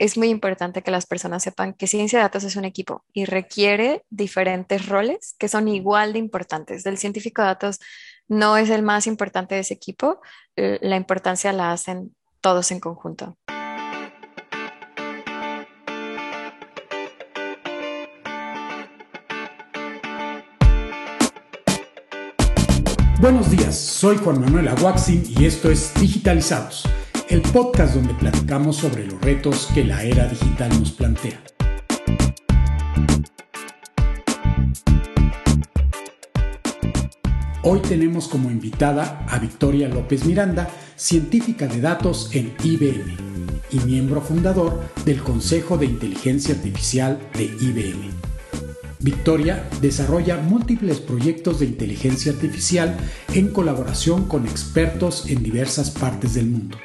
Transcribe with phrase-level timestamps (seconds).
[0.00, 3.26] es muy importante que las personas sepan que ciencia de datos es un equipo y
[3.26, 6.82] requiere diferentes roles que son igual de importantes.
[6.84, 7.80] Del científico de datos
[8.26, 10.22] no es el más importante de ese equipo,
[10.56, 13.36] la importancia la hacen todos en conjunto.
[23.20, 26.88] Buenos días, soy Juan Manuel Aguaxin y esto es Digitalizados,
[27.30, 31.40] el podcast donde platicamos sobre los retos que la era digital nos plantea.
[37.62, 43.16] Hoy tenemos como invitada a Victoria López Miranda, científica de datos en IBM
[43.70, 48.10] y miembro fundador del Consejo de Inteligencia Artificial de IBM.
[48.98, 52.96] Victoria desarrolla múltiples proyectos de inteligencia artificial
[53.32, 56.76] en colaboración con expertos en diversas partes del mundo.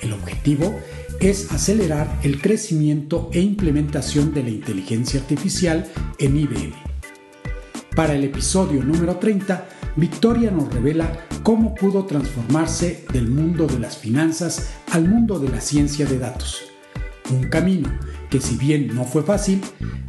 [0.00, 0.78] El objetivo
[1.20, 5.86] es acelerar el crecimiento e implementación de la inteligencia artificial
[6.18, 6.74] en IBM.
[7.96, 13.98] Para el episodio número 30, Victoria nos revela cómo pudo transformarse del mundo de las
[13.98, 16.62] finanzas al mundo de la ciencia de datos.
[17.30, 17.90] Un camino
[18.30, 19.60] que si bien no fue fácil,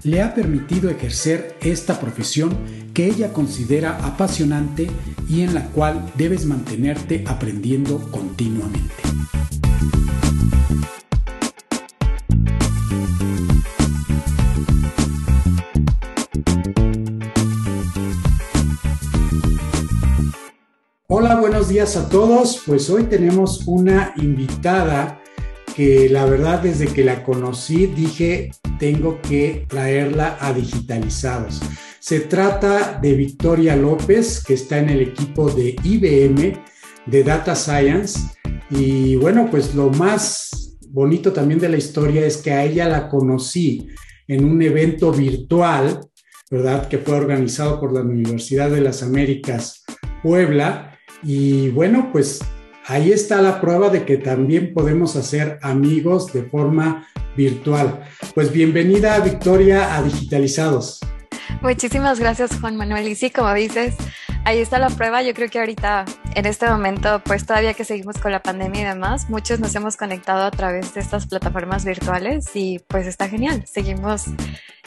[0.03, 2.55] le ha permitido ejercer esta profesión
[2.93, 4.89] que ella considera apasionante
[5.29, 9.09] y en la cual debes mantenerte aprendiendo continuamente.
[21.07, 22.61] Hola, buenos días a todos.
[22.65, 25.19] Pues hoy tenemos una invitada
[25.75, 31.61] que la verdad desde que la conocí dije, tengo que traerla a digitalizados.
[31.99, 36.63] Se trata de Victoria López, que está en el equipo de IBM
[37.05, 38.19] de Data Science.
[38.69, 43.09] Y bueno, pues lo más bonito también de la historia es que a ella la
[43.09, 43.89] conocí
[44.29, 45.99] en un evento virtual,
[46.49, 46.87] ¿verdad?
[46.87, 49.83] Que fue organizado por la Universidad de las Américas
[50.23, 50.97] Puebla.
[51.21, 52.39] Y bueno, pues
[52.87, 58.03] ahí está la prueba de que también podemos hacer amigos de forma virtual.
[58.33, 61.01] Pues bienvenida Victoria a Digitalizados.
[61.61, 63.07] Muchísimas gracias Juan Manuel.
[63.07, 63.95] Y sí, como dices,
[64.45, 65.21] ahí está la prueba.
[65.21, 66.05] Yo creo que ahorita,
[66.35, 69.97] en este momento, pues todavía que seguimos con la pandemia y demás, muchos nos hemos
[69.97, 73.63] conectado a través de estas plataformas virtuales y pues está genial.
[73.67, 74.25] Seguimos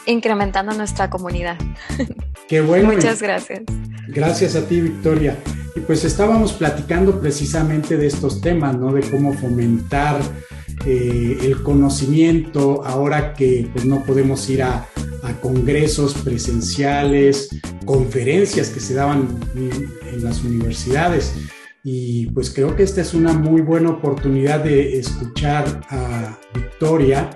[0.07, 1.57] incrementando nuestra comunidad.
[2.49, 2.93] Qué bueno.
[2.93, 3.63] Muchas gracias.
[4.09, 5.37] Gracias a ti, Victoria.
[5.75, 8.93] Y pues estábamos platicando precisamente de estos temas, ¿no?
[8.93, 10.21] De cómo fomentar
[10.85, 14.87] eh, el conocimiento ahora que pues, no podemos ir a,
[15.23, 17.49] a, congresos presenciales,
[17.85, 21.35] conferencias que se daban en las universidades.
[21.85, 27.31] Y pues creo que esta es una muy buena oportunidad de escuchar a Victoria,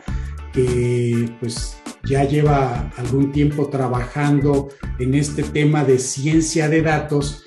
[0.53, 4.69] que pues ya lleva algún tiempo trabajando
[4.99, 7.45] en este tema de ciencia de datos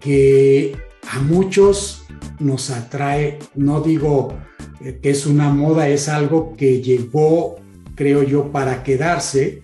[0.00, 0.76] que
[1.08, 2.04] a muchos
[2.40, 4.36] nos atrae, no digo
[4.82, 7.56] eh, que es una moda, es algo que llegó,
[7.94, 9.62] creo yo, para quedarse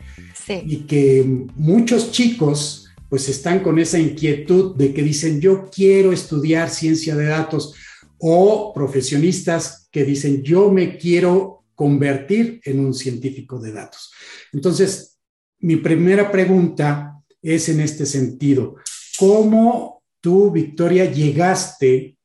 [0.49, 1.25] y que
[1.55, 7.27] muchos chicos pues están con esa inquietud de que dicen yo quiero estudiar ciencia de
[7.27, 7.75] datos
[8.19, 14.11] o profesionistas que dicen yo me quiero convertir en un científico de datos.
[14.53, 15.19] Entonces,
[15.59, 18.77] mi primera pregunta es en este sentido.
[19.19, 22.17] ¿Cómo tú, Victoria, llegaste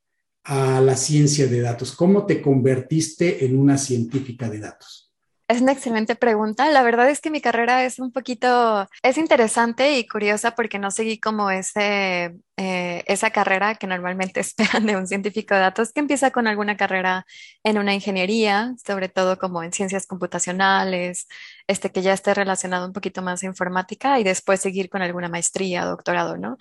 [0.43, 1.91] a la ciencia de datos?
[1.91, 5.10] ¿Cómo te convertiste en una científica de datos?
[5.51, 6.69] Es una excelente pregunta.
[6.71, 10.91] La verdad es que mi carrera es un poquito, es interesante y curiosa porque no
[10.91, 15.99] seguí como ese, eh, esa carrera que normalmente esperan de un científico de datos, que
[15.99, 17.25] empieza con alguna carrera
[17.65, 21.27] en una ingeniería, sobre todo como en ciencias computacionales,
[21.67, 25.27] este que ya esté relacionado un poquito más a informática y después seguir con alguna
[25.27, 26.57] maestría, doctorado, ¿no?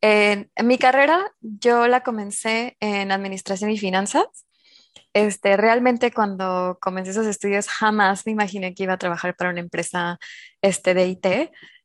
[0.00, 4.24] en mi carrera yo la comencé en administración y finanzas
[5.12, 9.60] este, realmente cuando comencé esos estudios jamás me imaginé que iba a trabajar para una
[9.60, 10.18] empresa
[10.62, 11.26] este, de IT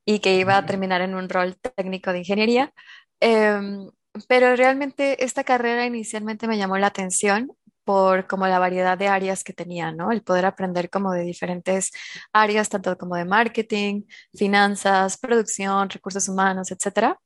[0.05, 2.73] y que iba a terminar en un rol técnico de ingeniería.
[3.19, 3.89] Em,
[4.27, 7.51] pero realmente esta carrera inicialmente me llamó la atención
[7.83, 10.11] por como la variedad de áreas que tenía, ¿no?
[10.11, 11.91] El poder aprender como de diferentes
[12.33, 14.03] áreas, tanto como de marketing,
[14.33, 17.19] finanzas, producción, recursos humanos, etcétera.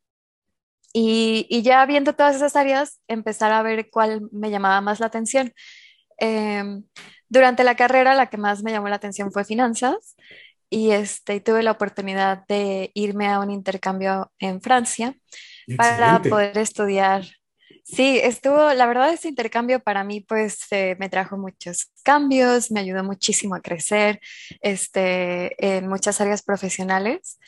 [0.94, 5.06] Y, y, ya viendo todas esas áreas, empezar a ver cuál me llamaba más la
[5.06, 5.53] atención.
[6.19, 6.83] Em,
[7.30, 10.16] durante la carrera, la que más me llamó la atención fue finanzas
[10.69, 15.16] y este, tuve la oportunidad de irme a un intercambio en Francia
[15.75, 17.25] para poder estudiar.
[17.83, 22.81] Sí, estuvo, la verdad, ese intercambio para mí, pues, eh, me trajo muchos cambios, me
[22.81, 24.19] ayudó muchísimo a crecer,
[24.62, 27.39] este, en muchas áreas profesionales.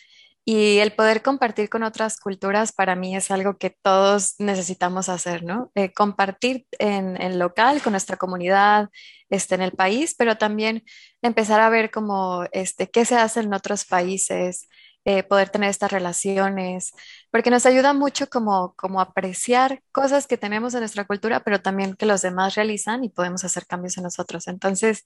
[0.44, 5.44] Y el poder compartir con otras culturas para mí es algo que todos necesitamos hacer,
[5.44, 5.72] ¿no?
[5.76, 8.90] Eh, compartir en, en, local, con nuestra comunidad,
[9.30, 10.84] este, en el país, pero también
[11.22, 14.68] empezar a ver como, este, qué se hace en otros países,
[15.06, 16.94] eh, poder tener estas relaciones,
[17.32, 21.96] porque nos ayuda mucho como, como apreciar cosas que tenemos en nuestra cultura, pero también
[21.96, 24.48] que los demás realizan y podemos hacer cambios en nosotros.
[24.48, 25.04] Entonces,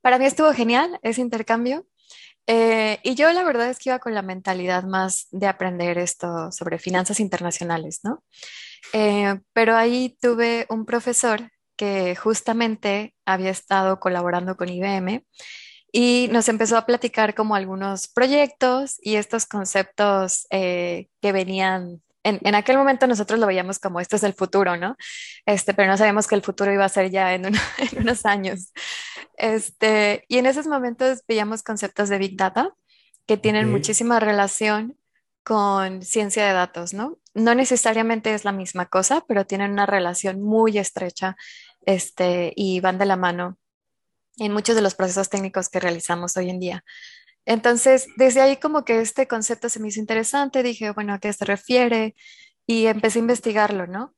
[0.00, 1.86] para mí estuvo genial ese intercambio.
[2.46, 6.50] Eh, y yo la verdad es que iba con la mentalidad más de aprender esto
[6.50, 8.22] sobre finanzas internacionales, ¿no?
[8.92, 15.24] Eh, pero ahí tuve un profesor que justamente había estado colaborando con IBM
[15.92, 22.02] y nos empezó a platicar como algunos proyectos y estos conceptos eh, que venían.
[22.24, 24.96] En, en, aquel momento nosotros lo veíamos como esto es el futuro, ¿no?
[25.44, 28.72] Este, pero no sabíamos que el futuro iba a ser ya en, en unos años.
[29.36, 32.70] Este, y en esos momentos veíamos conceptos de Big Data
[33.26, 33.72] que tienen okay.
[33.72, 34.96] muchísima relación
[35.44, 37.18] con ciencia de datos, ¿no?
[37.34, 41.36] No necesariamente es la misma cosa, pero tienen una relación muy estrecha
[41.84, 43.58] este, y van de la mano
[44.38, 46.84] en muchos de los procesos técnicos que realizamos hoy en día.
[47.46, 51.32] Entonces, desde ahí como que este concepto se me hizo interesante, dije, bueno, ¿a qué
[51.32, 52.14] se refiere?
[52.66, 54.14] Y empecé a investigarlo, ¿no?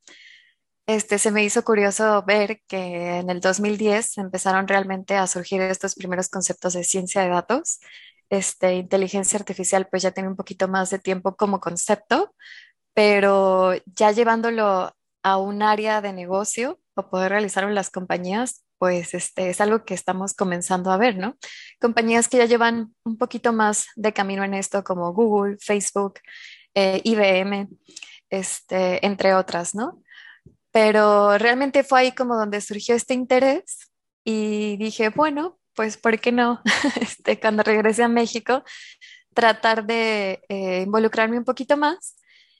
[0.87, 5.95] Este, se me hizo curioso ver que en el 2010 empezaron realmente a surgir estos
[5.95, 7.81] primeros conceptos de ciencia de datos.
[8.29, 12.35] Este, inteligencia artificial pues ya tiene un poquito más de tiempo como concepto,
[12.95, 19.15] pero ya llevándolo a un área de negocio o poder realizarlo en las compañías, pues
[19.15, 21.39] este, es algo que estamos comenzando a ver, ¿no?
[21.81, 26.21] Compañías que ya llevan un poquito más de camino en esto, como Google, Facebook,
[26.75, 27.69] eh, IBM,
[28.29, 30.03] este, entre otras, ¿no?
[30.71, 33.91] Pero realmente fue ahí como donde surgió este interés
[34.23, 36.61] y dije, bueno, pues ¿por qué no?
[37.01, 38.65] Este, cuando regresé a México,
[39.33, 42.17] tratar de eh, involucrarme un poquito más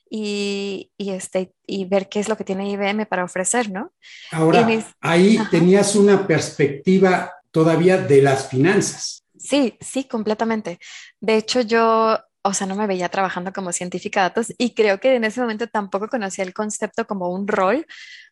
[0.09, 3.91] y, y, este, y ver qué es lo que tiene IBM para ofrecer, ¿no?
[4.31, 4.85] Ahora, mis...
[5.01, 5.49] ahí Ajá.
[5.49, 9.23] tenías una perspectiva todavía de las finanzas.
[9.37, 10.79] Sí, sí, completamente.
[11.19, 14.99] De hecho, yo, o sea, no me veía trabajando como científica de datos y creo
[14.99, 17.85] que en ese momento tampoco conocía el concepto como un rol,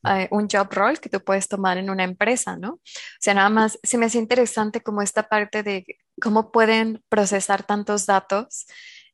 [0.10, 2.74] eh, un job role que tú puedes tomar en una empresa, ¿no?
[2.74, 2.82] O
[3.20, 5.86] sea, nada más se me hacía interesante como esta parte de
[6.22, 8.66] cómo pueden procesar tantos datos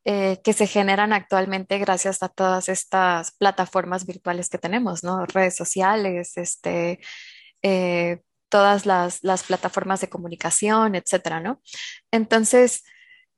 [0.05, 5.25] eh, que se generan actualmente gracias a todas estas plataformas virtuales que tenemos, ¿no?
[5.25, 6.99] Redes sociales, este,
[7.61, 11.61] eh, todas las, las, plataformas de comunicación, etcétera, ¿no?
[12.11, 12.83] Entonces,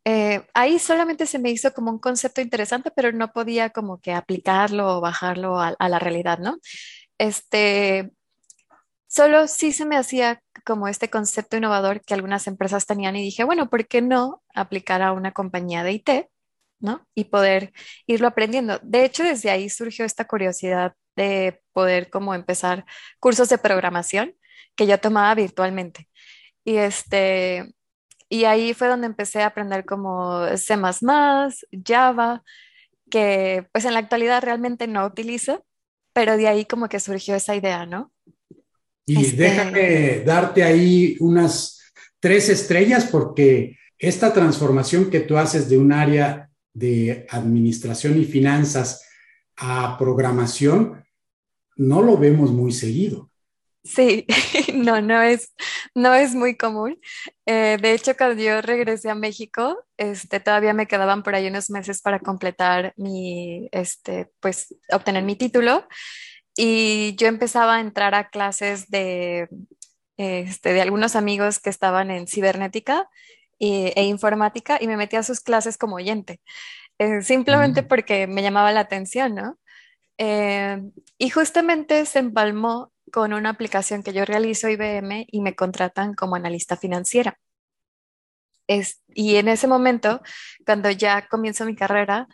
[0.05, 4.13] eh, ahí solamente se me hizo como un concepto interesante, pero no podía como que
[4.13, 6.57] aplicarlo o bajarlo a, a la realidad, ¿no?
[7.17, 8.11] Este,
[9.07, 13.43] solo sí se me hacía como este concepto innovador que algunas empresas tenían y dije,
[13.43, 16.09] bueno, ¿por qué no aplicar a una compañía de IT?
[16.81, 17.07] ¿No?
[17.15, 17.71] Y poder
[18.07, 18.79] irlo aprendiendo.
[18.83, 22.85] De hecho, desde ahí surgió esta curiosidad de poder como empezar
[23.19, 24.35] cursos de programación
[24.75, 26.09] que yo tomaba virtualmente.
[26.63, 27.73] Y este,
[28.29, 30.75] y ahí fue donde empecé a aprender como C++,
[31.85, 32.43] Java,
[33.09, 35.65] que pues en la actualidad realmente no utilizo,
[36.13, 38.11] pero de ahí como que surgió esa idea, ¿no?
[39.05, 39.37] Y este...
[39.37, 41.81] déjame darte ahí unas
[42.19, 49.07] tres estrellas porque esta transformación que tú haces de un área de administración y finanzas
[49.57, 51.03] a programación,
[51.75, 53.31] no lo vemos muy seguido.
[53.83, 54.27] Sí,
[54.75, 55.53] no, no es,
[55.95, 56.99] no es muy común.
[57.45, 61.69] Eh, de hecho, cuando yo regresé a México, este, todavía me quedaban por ahí unos
[61.69, 65.87] meses para completar mi, este, pues, obtener mi título.
[66.55, 69.47] Y yo empezaba a entrar a clases de,
[70.17, 73.09] este, de algunos amigos que estaban en cibernética
[73.62, 76.41] e, e informática y me metí a sus clases como oyente,
[76.98, 77.88] eh, simplemente mm.
[77.88, 79.60] porque me llamaba la atención, ¿no?
[80.18, 80.82] Eh,
[81.18, 86.36] y justamente se empalmó con una aplicación que yo realizo IBM y me contratan como
[86.36, 87.38] analista financiera.
[88.68, 90.22] Es, y en ese momento,
[90.65, 92.27] cuando ya comienzo mi carrera,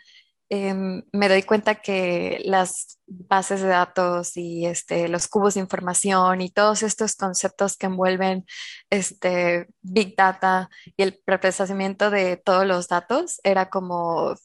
[0.49, 0.73] eh,
[1.11, 6.49] me doy cuenta que las bases de datos y este, los cubos de información y
[6.49, 8.45] todos estos conceptos que envuelven
[8.89, 14.35] este, Big Data y el procesamiento de todos los datos era como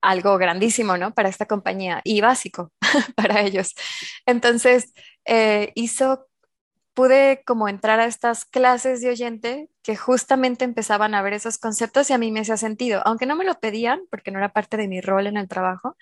[0.00, 1.12] algo grandísimo, ¿no?
[1.12, 2.72] Para esta compañía y básico
[3.16, 3.74] para ellos.
[4.26, 4.92] Entonces,
[5.24, 5.72] eh,
[6.94, 12.10] pude como entrar a estas clases de oyente que justamente empezaban a ver esos conceptos
[12.10, 14.76] y a mí me hacía sentido, aunque no me lo pedían porque no era parte
[14.76, 15.96] de mi rol en el trabajo,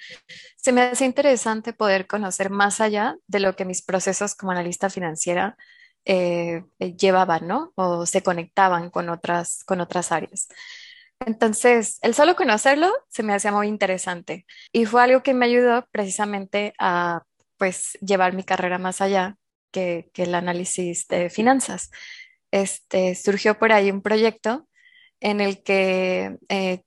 [0.57, 4.90] se me hacía interesante poder conocer más allá de lo que mis procesos como analista
[4.90, 5.57] financiera
[6.05, 6.64] eh,
[6.99, 7.71] llevaban, ¿no?
[7.76, 10.49] O se conectaban con otras, con otras áreas.
[11.21, 15.87] Entonces, el solo conocerlo se me hacía muy interesante y fue algo que me ayudó
[15.93, 17.23] precisamente a
[17.57, 19.37] pues llevar mi carrera más allá
[19.71, 21.90] que, el análisis de finanzas.
[22.50, 24.69] Este, surgió por ahí un proyecto
[25.21, 26.83] en el que eh,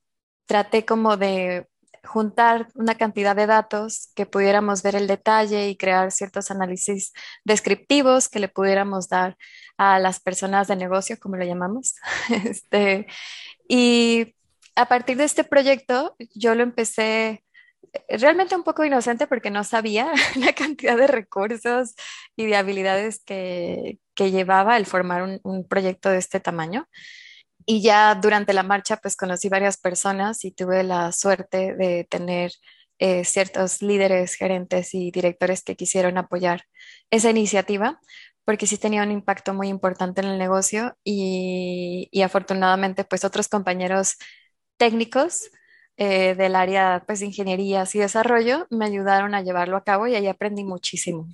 [0.46, 1.68] traté como de
[2.04, 7.14] juntar una cantidad de datos que pudiéramos ver el detalle y crear ciertos análisis
[7.44, 9.38] descriptivos que le pudiéramos dar
[9.78, 11.96] a las personas de negocio, como lo llamamos.
[12.46, 13.08] Este,
[13.68, 14.36] y
[14.76, 17.44] a partir de este proyecto, yo lo empecé
[18.10, 21.96] realmente un poco inocente porque no sabía la cantidad de recursos
[22.36, 26.90] y de habilidades que, llevaba el formar un, proyecto de este tamaño.
[27.66, 32.52] Y ya durante la marcha, pues conocí varias personas y tuve la suerte de tener
[33.00, 36.64] eh, ciertos líderes, gerentes y directores que quisieron apoyar
[37.12, 38.02] esa iniciativa,
[38.44, 43.48] porque sí tenía un impacto muy importante en el negocio y, y afortunadamente, pues otros
[43.48, 44.18] compañeros
[44.78, 45.50] técnicos
[46.02, 50.16] eh, del área pues, de ingenierías y desarrollo me ayudaron a llevarlo a cabo y
[50.16, 51.28] ahí aprendí muchísimo.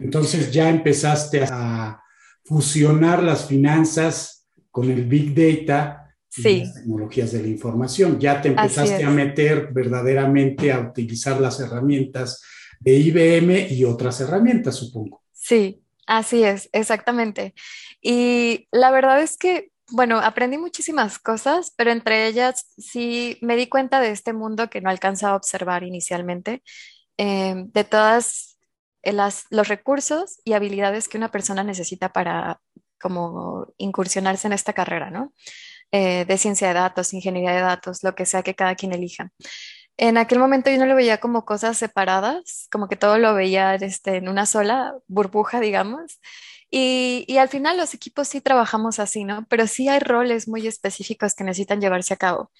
[0.00, 2.02] Entonces ya empezaste a
[2.44, 8.18] fusionar las finanzas con el Big Data y las tecnologías de la información.
[8.18, 12.42] Ya te empezaste a meter verdaderamente a utilizar las herramientas
[12.80, 15.22] de IBM y otras herramientas, supongo.
[15.32, 17.54] Sí, así es, exactamente.
[18.00, 23.68] Y la verdad es que bueno, aprendí muchísimas cosas, pero entre ellas sí me di
[23.68, 26.62] cuenta de este mundo que no alcanzaba a observar inicialmente,
[27.16, 28.58] em, de todas
[29.02, 29.12] eh,
[29.50, 32.60] los recursos y habilidades que una persona necesita para
[33.00, 35.32] como incursionarse en esta carrera, ¿no?
[35.92, 39.30] Eh, de ciencia de datos, ingeniería de datos, lo que sea que cada quien elija.
[39.98, 43.74] En aquel momento yo no lo veía como cosas separadas, como que todo lo veía
[43.74, 46.20] este, en una sola burbuja, digamos.
[46.74, 49.46] Y, al final los equipos sí trabajamos así, ¿no?
[49.50, 52.50] Pero sí hay roles muy específicos que necesitan llevarse a cabo.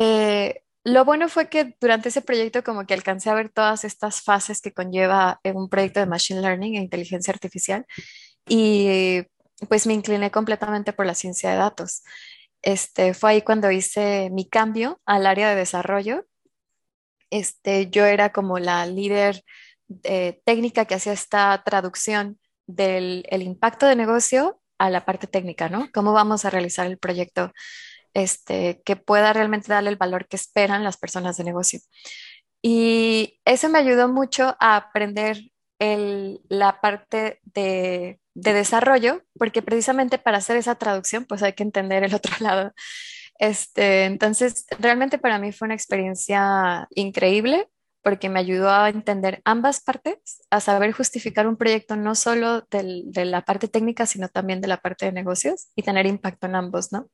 [0.00, 4.20] Eh, lo bueno fue que durante ese proyecto como que alcancé a ver todas estas
[4.20, 7.86] fases que conlleva un proyecto de Machine Learning e inteligencia artificial
[8.48, 9.22] y
[9.68, 12.02] pues me incliné completamente por la ciencia de datos.
[12.62, 16.26] Este, fue ahí cuando hice mi cambio al área de desarrollo.
[17.30, 19.44] Este, yo era como la líder
[20.02, 25.68] eh, técnica que hacía esta traducción del el impacto de negocio a la parte técnica,
[25.68, 25.88] ¿no?
[25.92, 27.52] ¿Cómo vamos a realizar el proyecto
[28.14, 31.80] este, que pueda realmente darle el valor que esperan las personas de negocio?
[32.62, 35.38] Y eso me ayudó mucho a aprender
[35.78, 41.62] el, la parte de, de, desarrollo, porque precisamente para hacer esa traducción, pues hay que
[41.62, 42.72] entender el otro lado.
[43.38, 47.68] Este, entonces, realmente para mí fue una experiencia increíble
[48.06, 53.24] porque me ayudó a entender ambas partes, a saber justificar un proyecto no solo de
[53.24, 56.92] la parte técnica, sino también de la parte de negocios y tener impacto en ambos,
[56.92, 57.10] ¿no?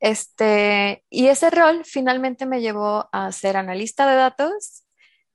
[0.00, 4.84] Este, y ese rol finalmente me llevó a ser analista de datos.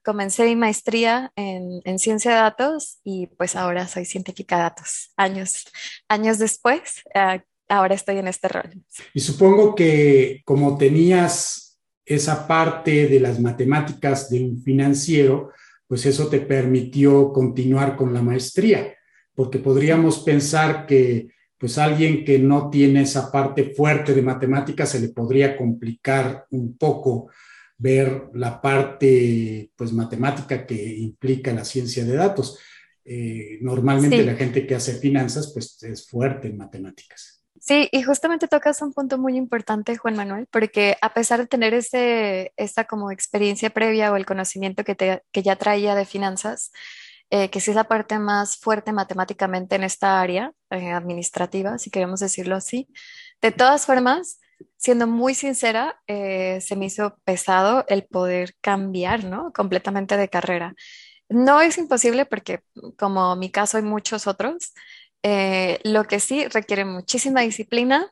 [0.03, 5.13] Comencé mi maestría en, ciencia de datos y pues ahora soy científica de datos.
[5.17, 5.65] Años,
[6.07, 8.71] años después, eh, ahora estoy en este rol.
[9.13, 11.62] Y supongo que como tenías
[12.05, 15.51] esa parte de las matemáticas de un financiero,
[15.87, 18.93] pues eso te permitió continuar con la maestría,
[19.35, 24.99] porque podríamos pensar que pues alguien que no tiene esa parte fuerte de matemáticas se
[24.99, 27.29] le podría complicar un poco
[27.77, 32.59] ver la parte pues matemática que implica la ciencia de datos.
[33.05, 37.32] Eh, normalmente la gente que hace finanzas pues es fuerte en matemáticas.
[37.65, 41.73] Sí, y justamente tocas un punto muy importante, Juan Manuel, porque a pesar de tener
[41.73, 46.73] ese, esta como experiencia previa o el conocimiento que, te, que ya traía de finanzas,
[47.29, 51.89] eh, que sí es la parte más fuerte matemáticamente en esta área eh, administrativa, si
[51.89, 52.89] queremos decirlo así,
[53.41, 54.41] de todas formas,
[54.75, 59.53] siendo muy sincera, eh, se me hizo pesado el poder cambiar, ¿no?
[59.53, 60.75] Completamente de carrera.
[61.29, 62.59] No es imposible porque,
[62.97, 64.73] como mi caso, hay muchos otros
[65.23, 68.11] eh, lo que sí requiere muchísima disciplina,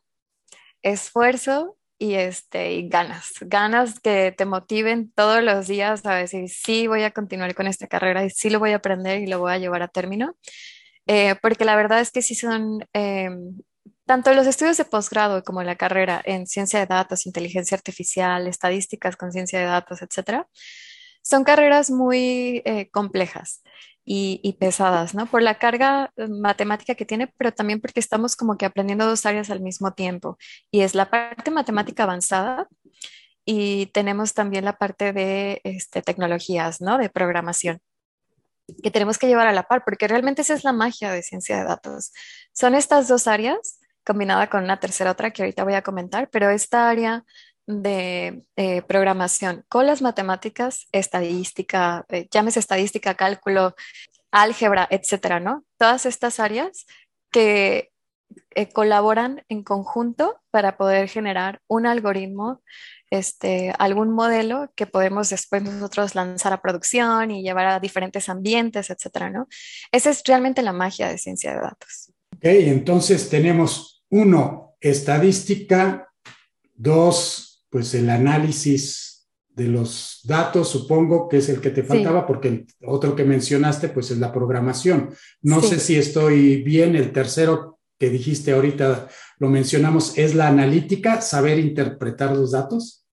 [0.82, 6.88] esfuerzo y, este, y ganas, ganas que te motiven todos los días a decir, sí,
[6.88, 9.54] voy a continuar con esta carrera y sí lo voy a aprender y lo voy
[9.54, 10.36] a llevar a término.
[11.08, 13.30] Eh, porque la verdad es que sí son, eh,
[14.06, 19.16] tanto los estudios de posgrado como la carrera en ciencia de datos, inteligencia artificial, estadísticas
[19.16, 20.48] con ciencia de datos, etcétera,
[21.22, 23.64] son carreras muy eh, complejas
[24.04, 25.26] y, pesadas, ¿no?
[25.26, 29.26] Por la carga eh, matemática que tiene, pero también porque estamos como que aprendiendo dos
[29.26, 30.38] áreas al mismo tiempo.
[30.72, 32.68] Y es la parte matemática avanzada
[33.46, 36.98] y tenemos también la parte de este, tecnologías, ¿no?
[36.98, 37.80] De programación
[38.84, 41.58] que tenemos que llevar a la par, porque realmente esa es la magia de ciencia
[41.58, 42.14] de datos.
[42.54, 46.50] Son estas dos áreas combinada con una tercera otra que ahorita voy a comentar, pero
[46.50, 47.24] esta área
[47.68, 53.76] de eh, programación con las matemáticas, estadística, eh, llámese estadística, cálculo,
[54.32, 55.66] álgebra, etcétera, ¿no?
[55.78, 56.86] Todas estas áreas
[57.32, 57.92] que
[58.56, 62.62] eh, colaboran en conjunto para poder generar un algoritmo,
[63.10, 68.90] este, algún modelo que podemos después nosotros lanzar a producción y llevar a diferentes ambientes,
[68.90, 69.48] etcétera, ¿no?
[69.92, 72.14] Esa es realmente la magia de ciencia de datos.
[72.36, 76.10] Ok, entonces tenemos uno, estadística,
[76.74, 82.48] dos, pues el análisis de los datos, supongo que es el que te faltaba, porque
[82.48, 85.14] el otro que mencionaste, pues es la programación.
[85.42, 89.08] No sé si estoy bien, el tercero que dijiste ahorita,
[89.40, 93.06] lo mencionamos, es la analítica, saber interpretar los datos.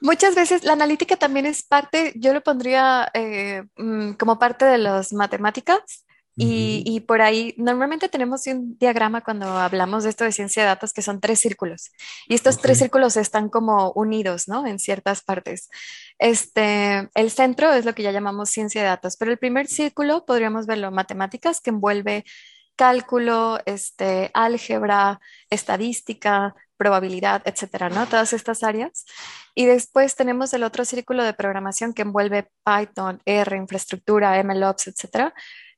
[0.00, 4.78] Muchas veces la analítica también es parte, yo lo pondría eh, mm, como parte de
[4.78, 6.03] las matemáticas,
[6.36, 10.92] y, por ahí, normalmente tenemos un diagrama cuando hablamos de esto de ciencia de datos
[10.92, 11.92] que son tres círculos.
[12.28, 14.66] Y estos tres círculos están como unidos, ¿no?
[14.66, 15.70] En ciertas partes.
[16.18, 20.24] Este, el centro es lo que ya llamamos ciencia de datos, pero el primer círculo
[20.26, 22.24] podríamos verlo matemáticas, que envuelve
[22.76, 28.06] cálculo, este, álgebra, estadística, probabilidad, etcétera, ¿no?
[28.06, 29.04] Todas estas áreas.
[29.54, 35.32] Y después tenemos el otro círculo de programación que envuelve Python, R, infraestructura, MLOps, etcétera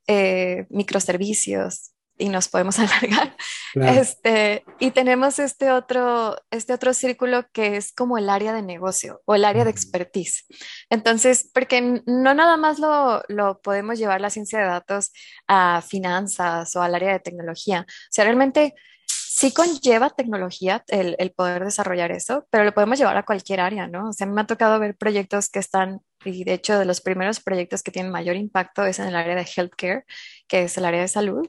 [0.07, 3.37] eh, microservicios y nos podemos alargar.
[3.75, 9.21] Este, y tenemos este otro, este otro círculo que es como el área de negocio
[9.27, 10.47] o el área de expertise.
[10.91, 15.13] Entonces, porque no nada más lo, lo podemos llevar la ciencia de datos
[15.47, 17.87] a finanzas o al área de tecnología.
[17.89, 18.75] O sea, realmente
[19.07, 23.87] sí conlleva tecnología el, el, poder desarrollar eso, pero lo podemos llevar a cualquier área,
[23.87, 24.09] ¿no?
[24.09, 27.40] O sea, me ha tocado ver proyectos que están, y de hecho de los primeros
[27.40, 30.04] proyectos que tienen mayor impacto es en el área de healthcare,
[30.49, 31.49] que es el área de salud.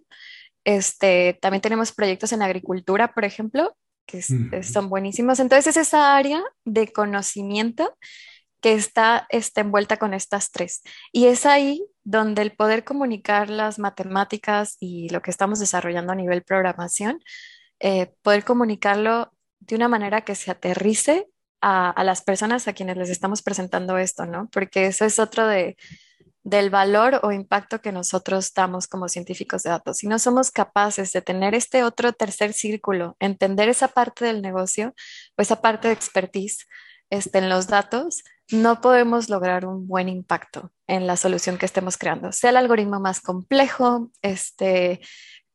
[0.63, 4.21] Este, también tenemos proyectos en agricultura, por ejemplo, que
[4.63, 5.39] son buenísimos.
[5.39, 7.97] Entonces es esa área de conocimiento
[8.61, 10.81] que está, está envuelta con estas tres.
[11.11, 16.15] Y es ahí donde el poder comunicar las matemáticas y lo que estamos desarrollando a
[16.15, 17.21] nivel programación
[17.79, 21.27] eh, poder comunicarlo de una manera que se aterrice
[21.61, 24.49] a, las personas a quienes les estamos presentando esto, ¿no?
[24.51, 25.77] Porque eso es otro de,
[26.43, 29.97] del valor o impacto que nosotros damos como científicos de datos.
[29.97, 34.93] Si no somos capaces de tener este otro tercer círculo, entender esa parte del negocio
[35.37, 36.67] o esa parte de expertise
[37.09, 41.97] este, en los datos, no podemos lograr un buen impacto en la solución que estemos
[41.97, 45.01] creando, sea el algoritmo más complejo, este,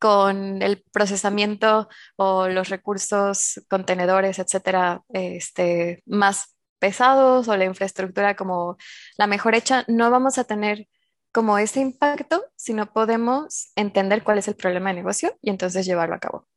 [0.03, 1.87] con el procesamiento
[2.17, 8.75] o los recursos, contenedores, etcétera, este, más pesados o la infraestructura como
[9.17, 10.89] la mejor hecha, no vamos a tener
[11.31, 15.85] como ese impacto si no podemos entender cuál es el problema de negocio y entonces
[15.85, 16.49] llevarlo a cabo.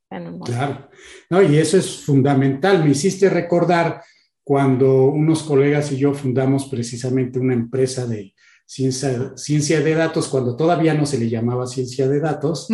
[0.45, 0.91] claro,
[1.31, 2.83] no, y eso es fundamental.
[2.83, 4.03] Me hiciste recordar
[4.43, 8.35] cuando unos colegas y yo fundamos precisamente una empresa de
[8.67, 12.67] ciencia, ciencia de datos, cuando todavía no se le llamaba ciencia de datos,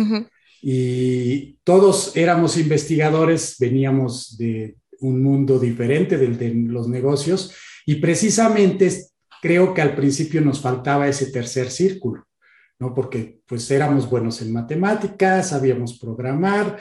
[0.65, 7.53] y todos éramos investigadores, veníamos de un mundo diferente del de los negocios
[7.85, 8.89] y precisamente
[9.41, 12.25] creo que al principio nos faltaba ese tercer círculo,
[12.79, 12.93] ¿no?
[12.93, 16.79] Porque pues éramos buenos en matemáticas, sabíamos programar,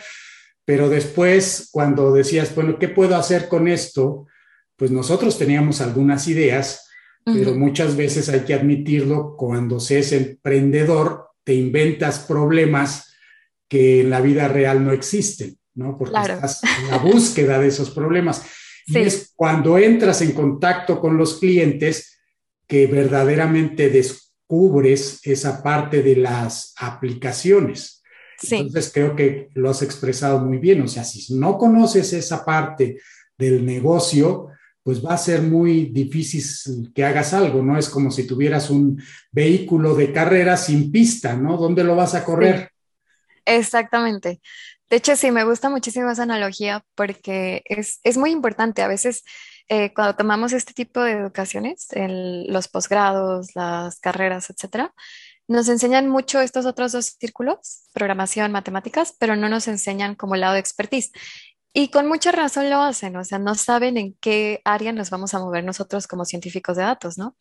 [0.65, 4.29] pero después cuando decías, bueno, ¿qué puedo hacer con esto?
[4.77, 6.89] Pues nosotros teníamos algunas ideas,
[7.25, 13.12] pero muchas veces hay que admitirlo, cuando se es emprendedor, te inventas problemas
[13.73, 15.97] que en la vida real no existen, ¿no?
[15.97, 18.45] Porque estás en la búsqueda de esos problemas.
[18.87, 22.19] Y es cuando entras en contacto con los clientes
[22.67, 28.03] que verdaderamente descubres esa parte de las aplicaciones.
[28.43, 30.83] Entonces creo que lo has expresado muy bien.
[30.83, 33.01] O sea, si no conoces esa parte
[33.39, 34.49] del negocio,
[34.83, 37.79] pues va a ser muy difícil que hagas algo, ¿no?
[37.79, 41.57] Es como si tuvieras un vehículo de carrera sin pista, ¿no?
[41.57, 42.72] ¿Dónde lo vas a correr?
[43.45, 44.41] Exactamente.
[44.91, 48.83] De hecho, sí, me gusta muchísimo esa analogía porque es, muy importante.
[48.83, 49.25] A veces,
[49.69, 54.93] eh, cuando tomamos este tipo de educaciones, los posgrados, las carreras, etcétera,
[55.49, 60.43] nos enseñan mucho estos otros dos círculos, programación, matemáticas, pero no nos enseñan como el
[60.43, 61.11] lado de expertise.
[61.75, 65.33] Y con mucha razón lo hacen, o sea, no saben en qué área nos vamos
[65.33, 67.37] a mover nosotros como científicos de datos, ¿no?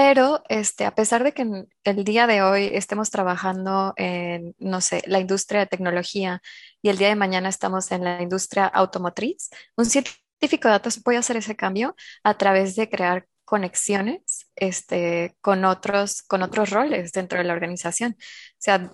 [0.00, 1.44] Pero este, a pesar de que
[1.82, 6.40] el día de hoy estemos trabajando en, no sé, la industria de tecnología
[6.80, 11.18] y el día de mañana estamos en la industria automotriz, un científico de datos puede
[11.18, 17.38] hacer ese cambio a través de crear conexiones este, con, otros, con otros roles dentro
[17.38, 18.16] de la organización.
[18.20, 18.92] O sea,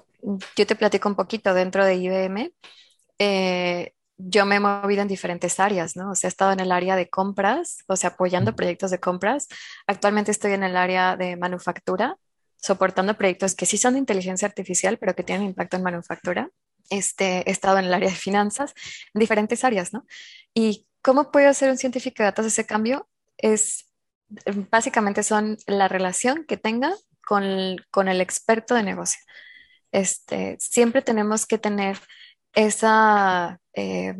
[0.56, 2.54] yo te platico un poquito dentro de IBM.
[3.18, 6.12] Eh, yo me he movido en diferentes áreas, ¿no?
[6.12, 9.48] O sea, he estado en el área de compras, o sea, apoyando proyectos de compras.
[9.86, 12.16] Actualmente estoy en el área de manufactura,
[12.56, 16.50] soportando proyectos que sí son de inteligencia artificial, pero que tienen impacto en manufactura.
[16.90, 18.74] Este, he estado en el área de finanzas,
[19.14, 20.06] en diferentes áreas, ¿no?
[20.54, 23.90] Y cómo puede hacer un científico de datos ese cambio es
[24.70, 26.94] básicamente son la relación que tenga
[27.26, 29.20] con, con el experto de negocio.
[29.92, 31.98] Este, siempre tenemos que tener
[32.52, 34.14] esa, eh,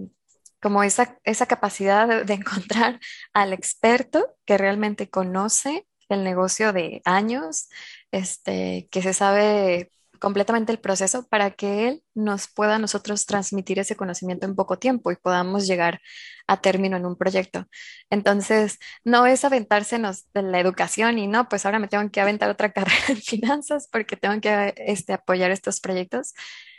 [0.61, 3.01] como esa, esa capacidad de, encontrar
[3.33, 7.69] al experto que realmente conoce el negocio de años,
[8.13, 9.91] este, que se sabe
[10.21, 15.13] completamente el proceso para que él nos pueda nosotros transmitir ese conocimiento en poco tiempo
[15.13, 16.01] y podamos llegar
[16.47, 17.67] a término en un proyecto.
[18.11, 22.49] Entonces, no es aventársenos de la educación y no, pues ahora me tengo que aventar
[22.51, 26.35] otra carrera en finanzas porque tengo que este, apoyar estos proyectos,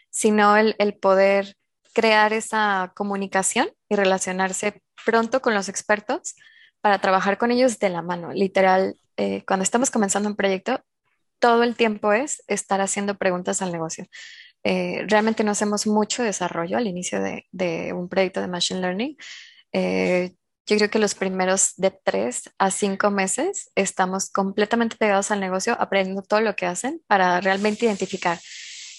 [0.09, 1.55] sino el, poder
[1.95, 6.35] crear esa comunicación y relacionarse pronto con los expertos
[6.81, 8.33] para trabajar con ellos de la mano.
[8.33, 10.81] Literal, eh, cuando estamos comenzando un proyecto,
[11.39, 14.05] todo el tiempo es estar haciendo preguntas al negocio.
[14.63, 19.17] Eh, realmente no hacemos mucho desarrollo al inicio de, un proyecto de Machine Learning.
[19.71, 20.35] Eh,
[20.67, 25.77] yo creo que los primeros de tres a cinco meses estamos completamente pegados al negocio,
[25.79, 28.39] aprendiendo todo lo que hacen para realmente identificar.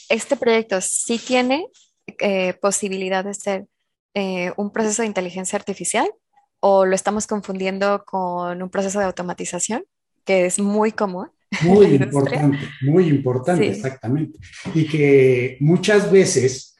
[0.08, 1.66] Este proyecto sí tiene
[2.06, 3.66] eh, posibilidad de ser
[4.56, 6.08] un proceso de inteligencia artificial
[6.60, 9.84] o lo estamos confundiendo con un proceso de automatización,
[10.24, 11.28] que es muy común.
[11.62, 14.38] Muy importante, muy importante, exactamente.
[14.74, 16.76] Y que muchas veces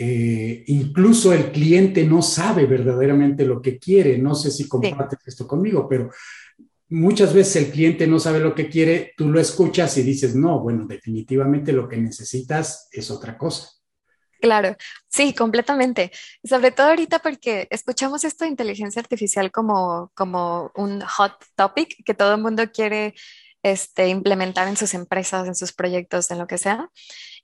[0.00, 4.18] eh, incluso el cliente no sabe verdaderamente lo que quiere.
[4.18, 6.10] No sé si compartes esto conmigo, pero
[6.90, 10.60] muchas veces el cliente no sabe lo que quiere, tú lo escuchas y dices, no,
[10.60, 13.70] bueno, definitivamente lo que necesitas es otra cosa.
[14.40, 14.76] Claro,
[15.08, 16.12] sí, completamente.
[16.44, 22.14] Sobre todo ahorita porque escuchamos esto de inteligencia artificial como, como un hot topic que
[22.14, 23.14] todo el mundo quiere
[23.62, 26.88] este, implementar en sus empresas, en sus proyectos, en lo que sea.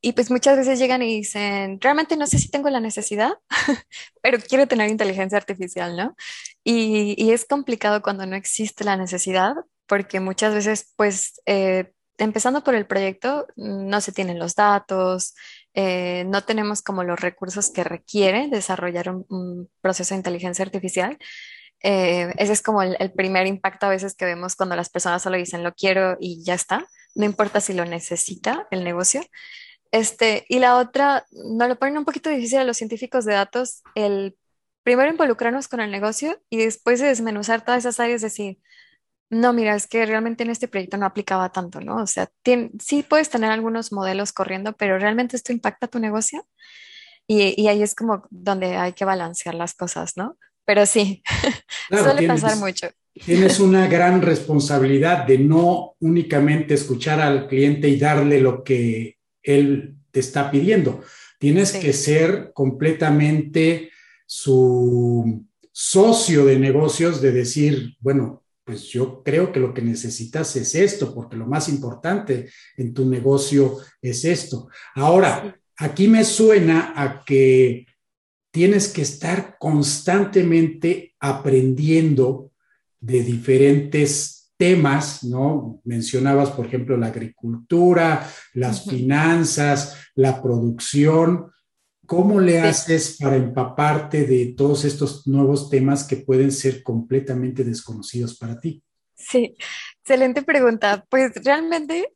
[0.01, 3.33] Y pues muchas veces llegan y dicen, realmente no sé si tengo la necesidad,
[4.23, 6.15] pero quiero tener inteligencia artificial, ¿no?
[6.63, 9.55] Y, y, es complicado cuando no existe la necesidad,
[9.87, 15.35] porque muchas veces, pues, eh, empezando por el proyecto, no se tienen los datos,
[15.75, 21.19] eh, no tenemos como los recursos que requiere desarrollar un proceso de inteligencia artificial.
[21.87, 25.37] Eh, ese es como el, primer impacto a veces que vemos cuando las personas solo
[25.37, 29.23] dicen lo quiero y ya está, no importa si lo necesita el negocio.
[29.91, 33.83] Este, y la otra, no lo ponen un poquito difícil a los científicos de datos,
[33.95, 34.37] el
[34.83, 38.59] primero involucrarnos con el negocio y después de desmenuzar todas esas áreas, decir,
[39.35, 41.97] no, mira, es que realmente en este proyecto no aplicaba tanto, ¿no?
[41.97, 42.31] O sea,
[42.81, 46.47] sí puedes tener algunos modelos corriendo, pero realmente esto impacta tu negocio.
[47.27, 50.37] Y, y ahí es como donde hay que balancear las cosas, ¿no?
[50.65, 51.23] pero sí,
[51.91, 52.89] suele pasar mucho.
[53.25, 59.97] Tienes una gran responsabilidad de no únicamente escuchar al cliente y darle lo que él
[60.11, 61.03] te está pidiendo.
[61.39, 63.91] Tienes que ser completamente
[64.27, 70.75] su socio de negocios de decir, bueno, pues yo creo que lo que necesitas es
[70.75, 74.69] esto, porque lo más importante en tu negocio es esto.
[74.95, 77.87] Ahora, aquí me suena a que
[78.51, 82.53] tienes que estar constantemente aprendiendo
[83.01, 85.81] de diferentes temas, ¿no?
[85.85, 91.51] Mencionabas, por ejemplo, la agricultura, las finanzas, la producción.
[92.07, 98.37] ¿Cómo le haces para empaparte de todos estos nuevos temas que pueden ser completamente desconocidos
[98.37, 98.83] para ti?
[99.15, 99.57] Sí,
[100.01, 101.05] excelente pregunta.
[101.09, 102.13] Pues realmente,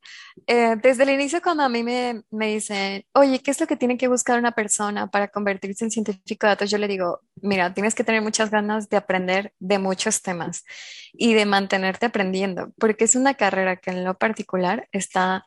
[0.46, 3.77] eh, desde el inicio cuando a mí me, me, dicen, oye, ¿qué es lo que
[3.77, 6.70] tiene que buscar una persona para convertirse en científico de datos?
[6.70, 10.64] Yo le digo, mira, tienes que tener muchas ganas de aprender de muchos temas
[11.14, 15.46] y de mantenerte aprendiendo, porque es una carrera que en lo particular está,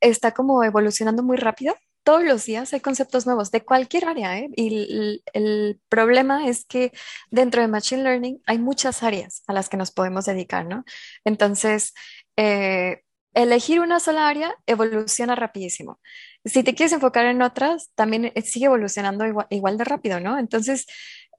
[0.00, 4.38] está como evolucionando muy rápido todos los días hay conceptos nuevos de cualquier área.
[4.38, 4.50] ¿eh?
[4.56, 6.92] Y el, problema es que
[7.30, 10.84] dentro de Machine Learning hay muchas áreas a las que nos podemos dedicar, ¿no?
[11.24, 11.94] Entonces,
[12.36, 16.00] eh, elegir una sola área evoluciona rapidísimo.
[16.44, 20.38] Si te quieres enfocar en otras, también eh, sigue evolucionando igual, de rápido, ¿no?
[20.38, 20.86] Entonces,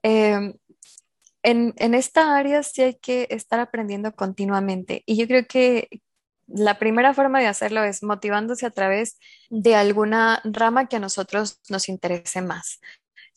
[0.02, 0.54] em,
[1.42, 5.02] en, en, esta área sí hay que estar aprendiendo continuamente.
[5.06, 5.88] Y yo creo que,
[6.46, 9.18] la primera forma de hacerlo es motivándose a través
[9.50, 12.80] de alguna rama que a nosotros nos interese más.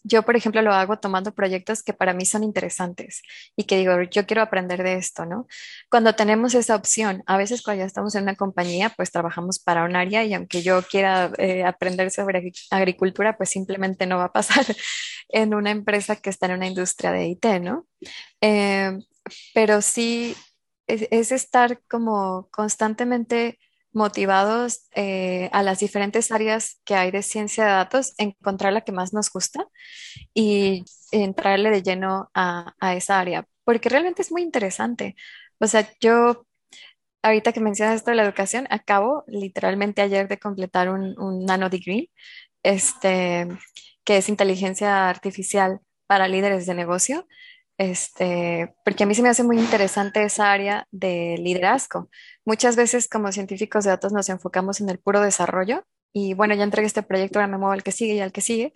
[0.04, 3.22] Yo, por ejemplo, lo hago tomando proyectos que para mí son interesantes
[3.56, 5.46] y que digo, yo quiero aprender de esto, ¿no?
[5.90, 9.84] Cuando tenemos esa opción, a veces cuando ya estamos en una compañía, pues trabajamos para
[9.84, 14.32] un área y aunque yo quiera eh, aprender sobre agricultura, pues simplemente no va a
[14.32, 14.66] pasar
[15.30, 17.86] en una empresa que está en una industria de IT, ¿no?
[18.40, 18.98] Eh,
[19.54, 20.36] pero sí
[20.90, 23.60] es, estar como constantemente
[23.92, 28.92] motivados eh, a las diferentes áreas que hay de ciencia de datos, encontrar la que
[28.92, 29.66] más nos gusta
[30.34, 35.16] y entrarle de lleno a, esa área, porque realmente es muy interesante.
[35.60, 36.46] O sea, yo,
[37.24, 41.70] ahorita que mencionas esto de la educación, acabo literalmente ayer de completar un, un nano
[41.70, 42.12] degree,
[42.64, 43.48] este,
[44.04, 47.28] que es inteligencia artificial para líderes de negocio
[47.80, 52.10] este, porque a mí se me hace muy interesante esa área de liderazgo.
[52.44, 56.66] Muchas veces como científicos de datos nos enfocamos en el puro desarrollo y bueno, ya
[56.66, 58.74] entregué este proyecto, ahora me muevo al que sigue y al que sigue,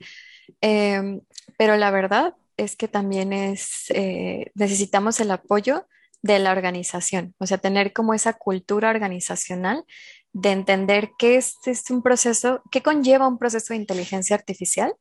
[0.62, 1.20] em,
[1.58, 5.86] pero la verdad es que también es, eh, necesitamos el apoyo
[6.22, 9.84] de la organización, o sea, tener como esa cultura organizacional
[10.32, 14.96] de entender qué es, es un proceso, qué conlleva un proceso de inteligencia artificial,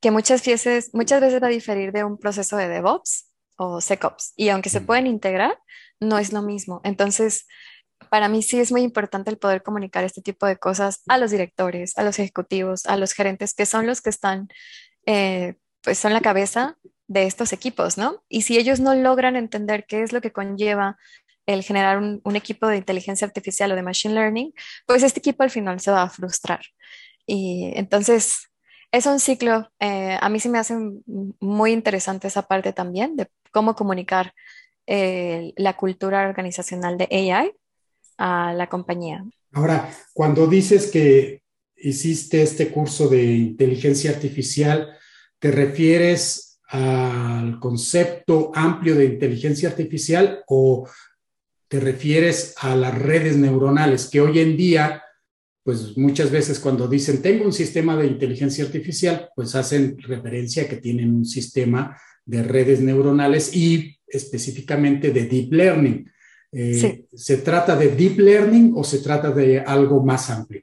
[0.00, 4.32] que muchas veces, muchas veces va a diferir de un proceso de DevOps o SecOps.
[4.36, 5.58] Y aunque se pueden integrar,
[6.00, 6.80] no es lo mismo.
[6.84, 7.46] Entonces,
[8.10, 11.30] para mí sí es muy importante el poder comunicar este tipo de cosas a los
[11.30, 14.48] directores, a los ejecutivos, a los gerentes, que son los que están,
[15.06, 16.76] eh, pues son la cabeza
[17.08, 18.22] de estos equipos, ¿no?
[18.28, 20.98] Y si ellos no logran entender qué es lo que conlleva
[21.46, 24.52] el generar un, un, equipo de inteligencia artificial o de machine learning,
[24.84, 26.60] pues este equipo al final se va a frustrar.
[27.24, 28.48] Y entonces,
[28.92, 29.70] es un ciclo.
[29.80, 30.74] Eh, a mí sí me hace
[31.40, 34.34] muy interesante esa parte también de cómo comunicar
[34.86, 37.52] eh, la cultura organizacional de AI
[38.18, 39.24] a la compañía.
[39.52, 41.42] Ahora, cuando dices que
[41.76, 44.96] hiciste este curso de inteligencia artificial,
[45.38, 50.88] ¿te refieres al concepto amplio de inteligencia artificial o
[51.68, 55.02] te refieres a las redes neuronales que hoy en día
[55.66, 60.68] pues muchas veces cuando dicen tengo un sistema de inteligencia artificial, pues hacen referencia a
[60.68, 66.08] que tienen un sistema de redes neuronales y específicamente de deep learning.
[66.52, 70.62] Eh, ¿Se trata de deep learning o se trata de algo más amplio?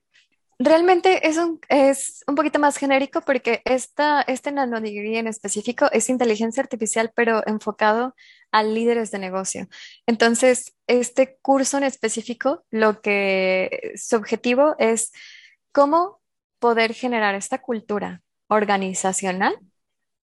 [0.59, 6.09] Realmente es un, es un poquito más genérico porque esta, este nanodegree en específico es
[6.09, 8.15] inteligencia artificial, pero enfocado
[8.51, 9.67] a líderes de negocio.
[10.05, 15.11] Entonces, este curso en específico, lo que su objetivo es
[15.71, 16.21] cómo
[16.59, 19.57] poder generar esta cultura organizacional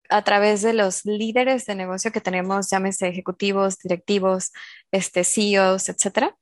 [0.09, 4.53] a través de los líderes de negocio que tenemos, llámese ejecutivos, directivos,
[4.91, 6.37] este, CEOs, etcétera,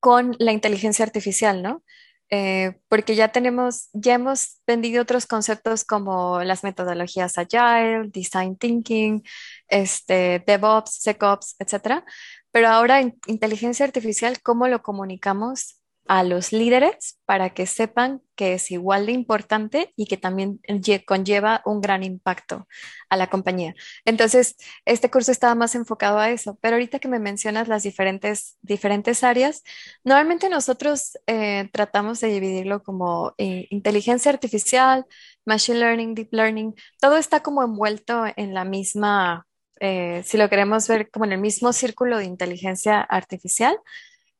[0.00, 1.82] con la inteligencia artificial, ¿no?
[2.30, 9.22] Eh, porque ya tenemos, ya hemos vendido otros conceptos como las metodologías Agile, Design Thinking,
[9.68, 12.04] este, DevOps, SecOps, etcétera.
[12.50, 18.54] Pero ahora en inteligencia artificial, ¿cómo lo comunicamos a los líderes para que sepan que
[18.54, 20.60] es igual de importante y que también
[21.06, 22.68] conlleva un gran impacto
[23.08, 23.74] a la compañía.
[24.04, 28.58] Entonces, este curso estaba más enfocado a eso, pero ahorita que me mencionas las diferentes,
[28.62, 29.62] diferentes áreas,
[30.04, 35.06] normalmente nosotros eh, tratamos de dividirlo como eh, inteligencia artificial,
[35.44, 39.46] machine learning, deep learning, todo está como envuelto en la misma,
[39.80, 43.78] eh, si lo queremos ver como en el mismo círculo de inteligencia artificial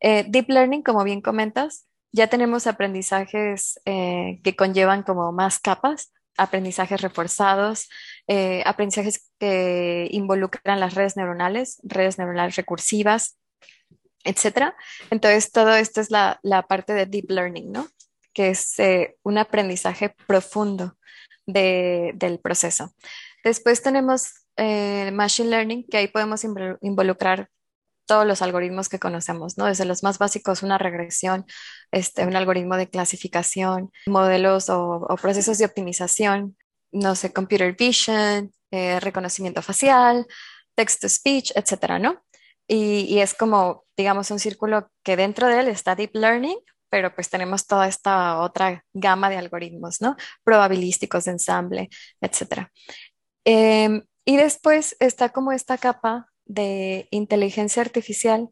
[0.00, 6.12] eh, deep Learning, como bien comentas, ya tenemos aprendizajes eh, que conllevan como más capas,
[6.36, 7.88] aprendizajes reforzados,
[8.26, 13.38] eh, aprendizajes que involucran las redes neuronales, redes neuronales recursivas,
[14.24, 14.74] etc.
[15.10, 17.88] Entonces, todo esto es la, parte de Deep Learning, ¿no?
[18.32, 18.76] Que es
[19.22, 20.98] un aprendizaje profundo
[21.46, 22.92] del proceso.
[23.44, 26.44] Después tenemos Machine Learning, que ahí podemos
[26.82, 27.48] involucrar
[28.06, 29.66] todos los algoritmos que conocemos, ¿no?
[29.66, 31.44] Desde los más básicos, una regresión,
[31.90, 36.56] este, un algoritmo de clasificación, modelos o, procesos de optimización,
[36.92, 40.26] no sé, computer vision, eh, reconocimiento facial,
[40.74, 42.22] text to speech, etcétera, ¿no?
[42.68, 47.28] Y, es como, digamos, un círculo que dentro de él está deep learning, pero pues
[47.30, 50.16] tenemos toda esta otra gama de algoritmos, ¿no?
[50.44, 51.88] Probabilísticos de ensamble,
[52.20, 52.72] etcétera.
[53.44, 58.50] Em, y después está como esta capa de inteligencia artificial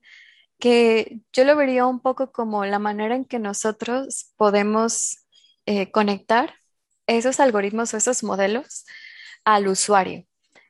[0.59, 5.19] que yo lo vería un poco como la manera en que nosotros podemos
[5.67, 6.55] eh, conectar
[7.07, 8.85] esos algoritmos o esos modelos
[9.45, 10.27] al usuario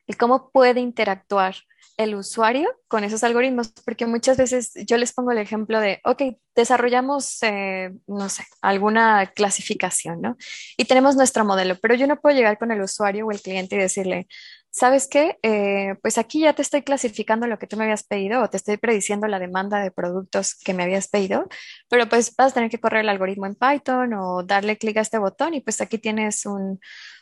[0.07, 1.55] y cómo puede interactuar
[1.97, 6.23] el usuario con esos algoritmos, porque muchas veces yo les pongo el ejemplo de, ok,
[6.53, 10.35] desarrollamos, eh, no sé, alguna clasificación, ¿no?
[10.77, 13.77] Y tenemos nuestro modelo, pero yo no puedo llegar con el usuario o el cliente
[13.77, 14.27] y decirle,
[14.75, 15.39] ¿sabes qué?
[15.41, 18.57] Eh, pues aquí ya te estoy clasificando lo que tú me habías pedido o te
[18.57, 21.47] estoy prediciendo la demanda de productos que me habías pedido,
[21.87, 25.01] pero pues vas a tener que correr el algoritmo en Python o darle clic a
[25.01, 26.79] este botón y pues aquí tienes un,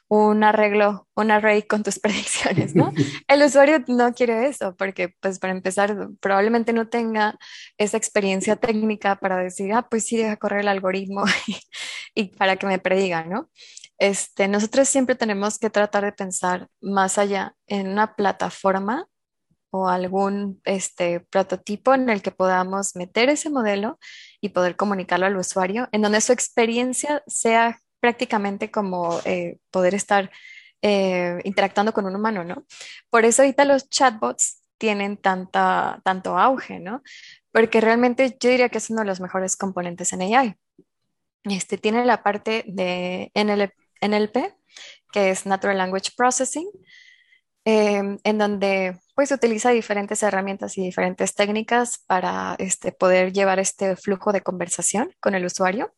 [0.07, 2.91] un arreglo, un array con tus predicciones, ¿no?
[3.27, 7.37] El usuario no quiere eso porque, pues, para empezar, probablemente no tenga
[7.77, 11.23] esa experiencia técnica para decir, ah, pues sí, deja correr el algoritmo
[12.15, 13.49] y, para que me prediga, ¿no?
[13.97, 19.08] Este, nosotros siempre tenemos que tratar de pensar más allá en una plataforma
[19.71, 23.97] o algún este, prototipo en el que podamos meter ese modelo
[24.39, 30.29] y poder comunicarlo al usuario, en donde su experiencia sea prácticamente como eh, poder estar
[30.82, 32.65] eh, interactuando con un humano, ¿no?
[33.10, 37.01] Por eso ahorita los chatbots tienen tanta, tanto auge, ¿no?
[37.51, 40.56] Porque realmente yo diría que es uno de los mejores componentes en AI.
[41.45, 43.32] Este tiene la parte de
[44.03, 44.55] NLP,
[45.11, 46.69] que es Natural Language Processing,
[47.65, 53.95] em, en donde pues utiliza diferentes herramientas y diferentes técnicas para este, poder llevar este
[53.95, 55.93] flujo de conversación con el usuario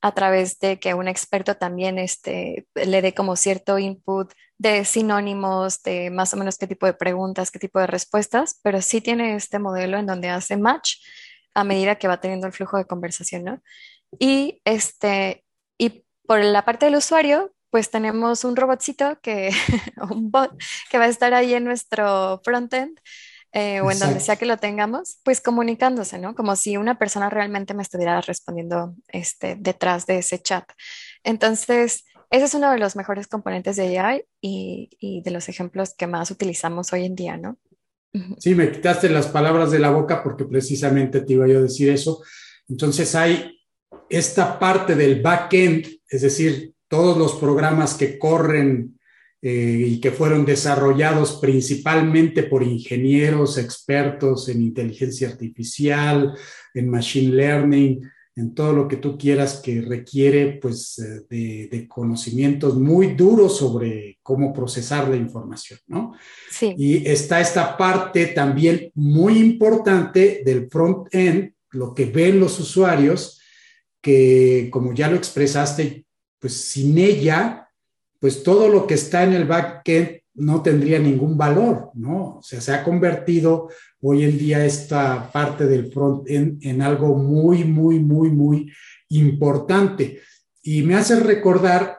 [0.00, 5.82] a través de que un experto también este, le dé como cierto input de sinónimos,
[5.82, 9.36] de más o menos qué tipo de preguntas, qué tipo de respuestas, pero sí tiene
[9.36, 10.96] este modelo en donde hace match
[11.54, 13.62] a medida que va teniendo el flujo de conversación, ¿no?
[14.18, 15.44] Y, este,
[15.78, 19.50] y por la parte del usuario, pues tenemos un robotcito que,
[20.10, 20.52] un bot
[20.90, 22.98] que va a estar ahí en nuestro frontend
[23.52, 26.34] eh, o en donde sea que lo tengamos, pues comunicándose, ¿no?
[26.34, 30.64] Como si una persona realmente me estuviera respondiendo este, detrás de ese chat.
[31.22, 35.94] Entonces, ese es uno de los mejores componentes de AI y, y de los ejemplos
[35.94, 37.58] que más utilizamos hoy en día, ¿no?
[38.38, 41.88] Sí, me quitaste las palabras de la boca porque precisamente te iba yo a decir
[41.88, 42.22] eso.
[42.68, 43.61] Entonces hay
[44.08, 48.98] esta parte del backend, es decir, todos los programas que corren
[49.40, 56.34] eh, y que fueron desarrollados principalmente por ingenieros expertos en inteligencia artificial,
[56.74, 58.02] en machine learning,
[58.36, 64.18] en todo lo que tú quieras que requiere pues eh, de, conocimientos muy duros sobre
[64.22, 66.14] cómo procesar la información, ¿no?
[66.50, 66.74] Sí.
[66.78, 73.41] Y está esta parte también muy importante del front-end, lo que ven los usuarios,
[74.02, 76.04] que como ya lo expresaste,
[76.38, 77.62] pues sin ella
[78.22, 82.36] pues todo lo que está en el backend no tendría ningún valor, ¿no?
[82.36, 83.68] O sea, se ha convertido
[84.00, 88.72] hoy en día esta parte del front-end en algo muy, muy, muy, muy
[89.08, 90.20] importante.
[90.62, 91.98] Y me hace recordar,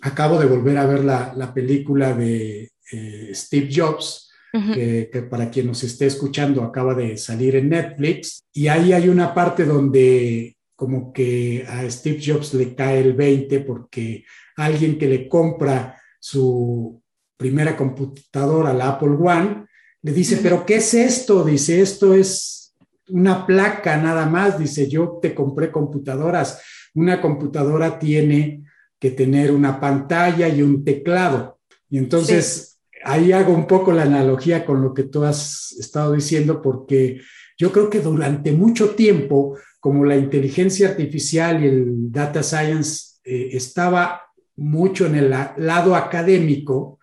[0.00, 5.66] acabo de volver a ver la, película de eh, Steve Jobs, que, que, para quien
[5.66, 11.12] nos esté escuchando acaba de salir en Netflix, y ahí hay una parte donde como
[11.12, 14.24] que a Steve Jobs le cae el 20 porque
[14.56, 17.00] alguien que le compra su
[17.36, 19.66] primera computadora, la Apple One,
[20.02, 21.44] le dice, pero ¿qué es esto?
[21.44, 22.74] Dice, esto es
[23.08, 24.58] una placa nada más.
[24.58, 26.60] Dice, yo te compré computadoras.
[26.94, 28.64] Una computadora tiene
[28.98, 31.58] que tener una pantalla y un teclado.
[31.88, 36.60] Y entonces ahí hago un poco la analogía con lo que tú has estado diciendo,
[36.60, 37.20] porque
[37.56, 43.50] yo creo que durante mucho tiempo, como la inteligencia artificial y el data science eh,
[43.52, 44.22] estaba
[44.56, 46.98] mucho en el lado académico,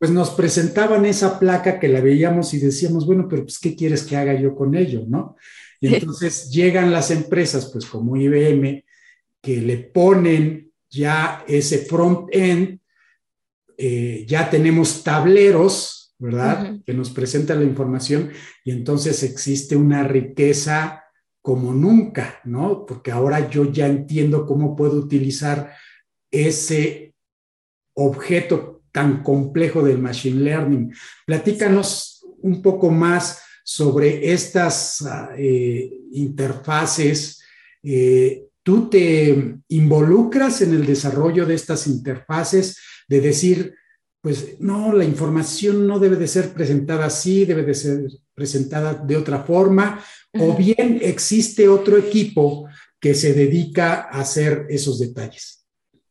[0.00, 4.02] pues nos presentaban esa placa que la veíamos y decíamos, bueno, pero pues, ¿qué quieres
[4.02, 5.36] que haga yo con ello, no?
[5.80, 8.84] Y entonces llegan las empresas, pues como IBM,
[9.40, 12.80] que le ponen ya ese front-end,
[13.78, 16.80] eh, ya tenemos tableros, ¿verdad?
[16.84, 18.32] Que nos presentan la información
[18.64, 21.01] y entonces existe una riqueza
[21.42, 22.86] como nunca, ¿no?
[22.86, 25.74] Porque ahora yo ya entiendo cómo puedo utilizar
[26.30, 27.14] ese
[27.94, 30.94] objeto tan complejo del machine learning.
[31.26, 35.04] Platícanos un poco más sobre estas
[35.36, 37.42] eh, interfaces.
[37.82, 42.78] Eh, ¿Tú te involucras en el desarrollo de estas interfaces
[43.08, 43.74] de decir,
[44.22, 48.00] pues no, la información no debe de ser presentada así, debe de ser
[48.32, 52.68] presentada de otra forma, o bien existe otro equipo
[53.00, 55.66] que se dedica a hacer esos detalles?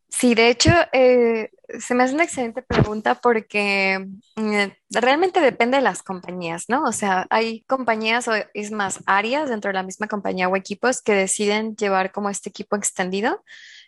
[0.09, 1.49] Sí, de hecho, eh,
[1.79, 4.05] se me hace una excelente pregunta porque
[4.35, 6.83] mm, realmente depende de las compañías, ¿no?
[6.83, 11.01] O sea, hay compañías o es más áreas dentro de la misma compañía o equipos
[11.01, 13.41] que deciden llevar como este equipo extendido,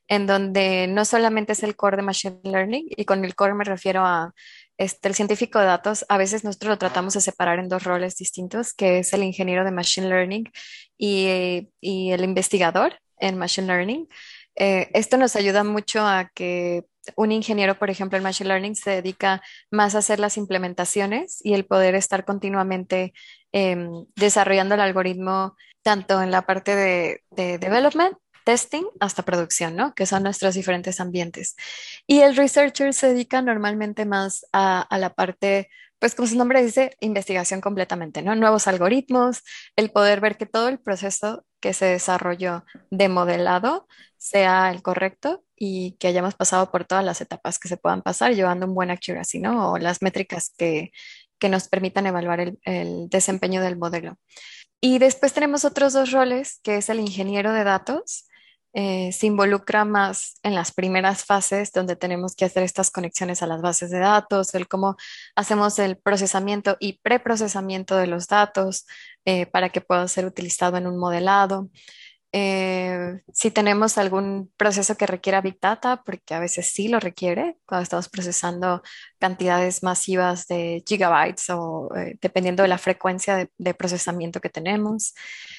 [0.08, 3.64] en donde no solamente es el core de Machine Learning, y con el core me
[3.64, 4.34] refiero a
[4.78, 8.16] este, el científico de datos, a veces nosotros lo tratamos de separar en dos roles
[8.16, 10.46] distintos, que es el ingeniero de Machine Learning
[10.98, 14.08] y, y el investigador en Machine Learning.
[14.56, 16.86] Eh, esto nos ayuda mucho a que
[17.16, 19.42] un ingeniero, por ejemplo, en Machine Learning se dedica
[19.72, 23.14] más a hacer las implementaciones y el poder estar continuamente
[23.52, 29.94] em, desarrollando el algoritmo tanto en la parte de, de development testing hasta producción, ¿no?
[29.94, 31.56] Que son nuestros diferentes ambientes.
[32.08, 35.70] Y el researcher se dedica normalmente más a, la parte,
[36.00, 38.36] pues como su nombre dice, investigación completamente, ¿no?
[38.36, 39.44] Nuevos algoritmos,
[39.76, 43.88] el poder ver que todo el proceso que se desarrolló de modelado
[44.18, 48.34] sea el correcto y que hayamos pasado por todas las etapas que se puedan pasar,
[48.34, 49.72] llevando un buen accuracy, ¿no?
[49.72, 50.92] O las métricas que,
[51.40, 54.18] que nos permitan evaluar el, el desempeño del modelo.
[54.82, 58.26] Y después tenemos otros dos roles, que es el ingeniero de datos,
[58.74, 63.48] eh, se involucra más en las primeras fases donde tenemos que hacer estas conexiones a
[63.48, 64.98] las bases de datos, el cómo
[65.36, 68.88] hacemos el procesamiento y preprocesamiento de los datos
[69.26, 71.70] eh, para que pueda ser utilizado en un modelado.
[72.36, 77.58] Eh, si tenemos algún proceso que requiera Big Data, porque a veces sí lo requiere,
[77.68, 78.82] cuando estamos procesando
[79.20, 85.14] cantidades masivas de gigabytes o eh, dependiendo de la frecuencia de, de, procesamiento que tenemos.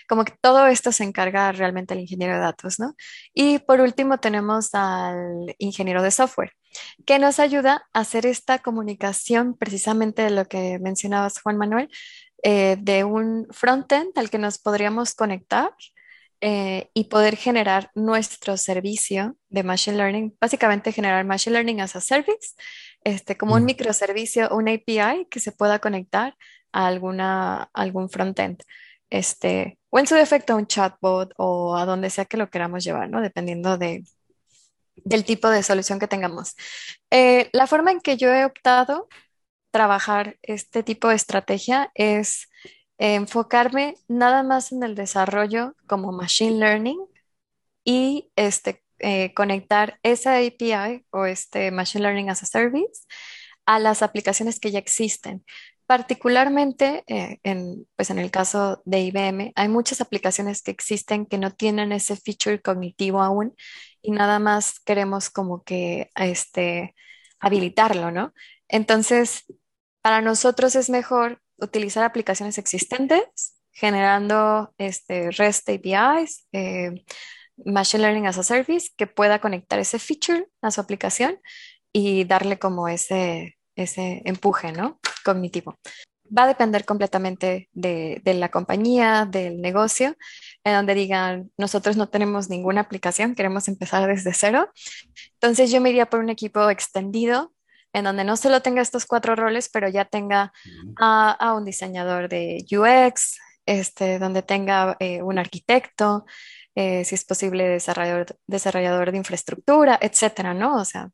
[0.08, 2.96] Como que todo esto se encarga realmente el ingeniero de datos, ¿no?
[3.32, 6.54] Y por último tenemos al ingeniero de software,
[7.06, 11.88] que nos ayuda a hacer esta comunicación precisamente de lo que mencionabas, Juan Manuel,
[12.42, 15.70] eh, de un frontend al que nos podríamos conectar
[16.46, 22.02] eh, y poder generar nuestro servicio de Machine Learning, básicamente generar Machine Learning as a
[22.02, 22.54] Service,
[23.02, 26.36] este, como un microservicio, un API que se pueda conectar
[26.70, 28.62] a alguna, algún frontend.
[29.08, 32.84] Este, o en su defecto a un chatbot o a donde sea que lo queramos
[32.84, 33.22] llevar, ¿no?
[33.22, 34.04] Dependiendo de,
[34.96, 36.56] del tipo de solución que tengamos.
[37.10, 39.08] Eh, la forma en que yo he optado
[39.70, 42.50] trabajar este tipo de estrategia es
[42.98, 46.98] enfocarme nada más en el desarrollo como machine learning
[47.84, 53.02] y este, eh, conectar esa API o este machine learning as a service
[53.66, 55.44] a las aplicaciones que ya existen.
[55.86, 61.38] Particularmente eh, en, pues en el caso de IBM, hay muchas aplicaciones que existen que
[61.38, 63.54] no tienen ese feature cognitivo aún
[64.00, 66.94] y nada más queremos como que este,
[67.38, 68.32] habilitarlo, ¿no?
[68.68, 69.44] Entonces,
[70.00, 77.04] para nosotros es mejor utilizar aplicaciones existentes, generando este REST APIs, eh,
[77.64, 81.38] Machine Learning as a Service, que pueda conectar ese feature a su aplicación
[81.92, 84.98] y darle como ese, ese empuje ¿no?
[85.24, 85.78] cognitivo.
[86.36, 90.16] Va a depender completamente de, de, la compañía, del negocio,
[90.64, 94.70] en donde digan, nosotros no tenemos ninguna aplicación, queremos empezar desde cero.
[95.34, 97.53] Entonces yo me iría por un equipo extendido
[97.94, 100.52] en donde no solo tenga estos cuatro roles, pero ya tenga
[100.96, 106.26] a, un diseñador de UX, este, donde tenga eh, un arquitecto,
[106.74, 110.76] eh, si es posible desarrollador, desarrollador de infraestructura, etcétera, ¿no?
[110.76, 111.10] O sea,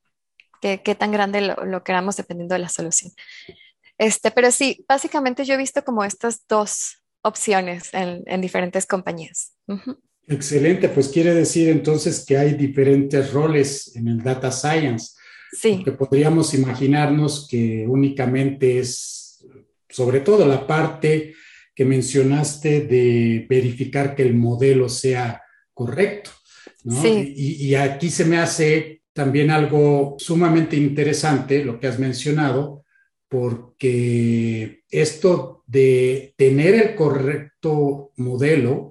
[0.63, 3.13] qué, tan grande lo, queramos dependiendo de la solución.
[3.99, 9.53] Este, pero sí, básicamente yo he visto como estas dos opciones en, diferentes compañías.
[10.27, 15.20] Excelente, pues quiere decir entonces que hay diferentes roles en el data science.
[15.53, 15.83] Sí.
[15.85, 19.45] Que podríamos imaginarnos que únicamente es,
[19.89, 21.35] sobre todo la parte
[21.75, 25.43] que mencionaste de verificar que el modelo sea
[25.73, 26.31] correcto.
[26.89, 27.35] Sí.
[27.37, 32.85] Y, y, aquí se me hace también algo sumamente interesante lo que has mencionado,
[33.29, 38.90] porque esto de tener el correcto modelo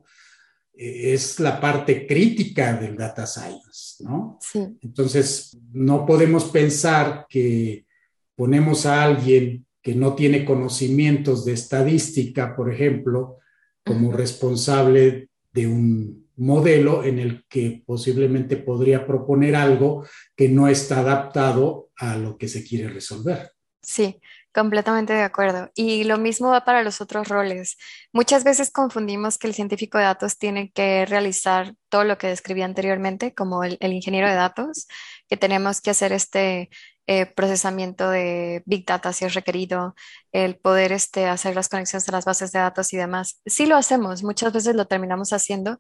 [0.81, 4.37] es la parte crítica del data science, ¿no?
[4.39, 4.65] Sí.
[4.81, 7.85] Entonces, no podemos pensar que
[8.33, 13.39] ponemos a alguien que no tiene conocimientos de estadística, por ejemplo,
[13.83, 21.01] como responsable de un modelo en el que posiblemente podría proponer algo que no está
[21.01, 23.51] adaptado a lo que se quiere resolver.
[23.81, 24.17] Sí,
[24.59, 25.71] Completamente de acuerdo.
[25.73, 27.77] Y lo mismo va para los otros roles.
[28.11, 32.61] Muchas veces confundimos que el científico de datos tiene que realizar todo lo que describí
[32.61, 34.89] anteriormente, como el, ingeniero de datos,
[35.29, 36.69] que tenemos que hacer este
[37.07, 39.95] eh, procesamiento de Big Data si es requerido,
[40.33, 43.39] el poder este, hacer las conexiones a las bases de datos y demás.
[43.45, 45.79] Sí lo hacemos, muchas veces lo terminamos haciendo,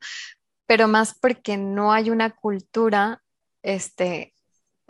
[0.67, 3.21] pero más porque no hay una cultura
[3.61, 4.35] este,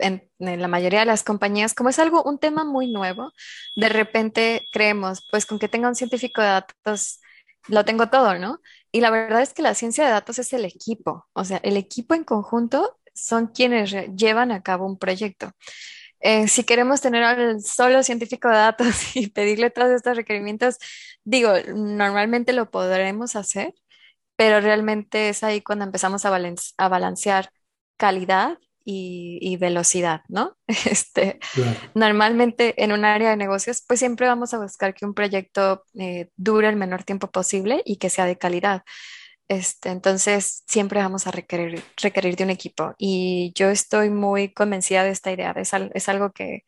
[0.00, 3.32] en, la mayoría de las compañías, como es algo, un tema muy nuevo,
[3.76, 7.20] de repente creemos, pues con que tenga un científico de datos,
[7.68, 8.60] lo tengo todo, ¿no?
[8.92, 11.76] Y la verdad es que la ciencia de datos es el equipo, o sea, el
[11.76, 15.52] equipo en conjunto son quienes llevan a cabo un proyecto.
[16.20, 18.86] Eh, si queremos tener al solo científico de datos
[19.16, 20.78] y pedirle todos estos requerimientos,
[21.24, 23.74] digo, normalmente lo podremos hacer,
[24.36, 26.30] pero realmente es ahí cuando empezamos a,
[26.78, 27.52] a balancear
[27.96, 30.56] calidad y, velocidad, ¿no?
[30.90, 31.38] Este,
[31.94, 36.28] Normalmente en un área de negocios, pues siempre vamos a buscar que un proyecto eh,
[36.36, 38.82] dure el menor tiempo posible y que sea de calidad.
[39.48, 42.94] Este, entonces, siempre vamos a requerir, requerir de un equipo.
[42.98, 45.52] Y yo estoy muy convencida de esta idea.
[45.56, 46.62] Es, es algo que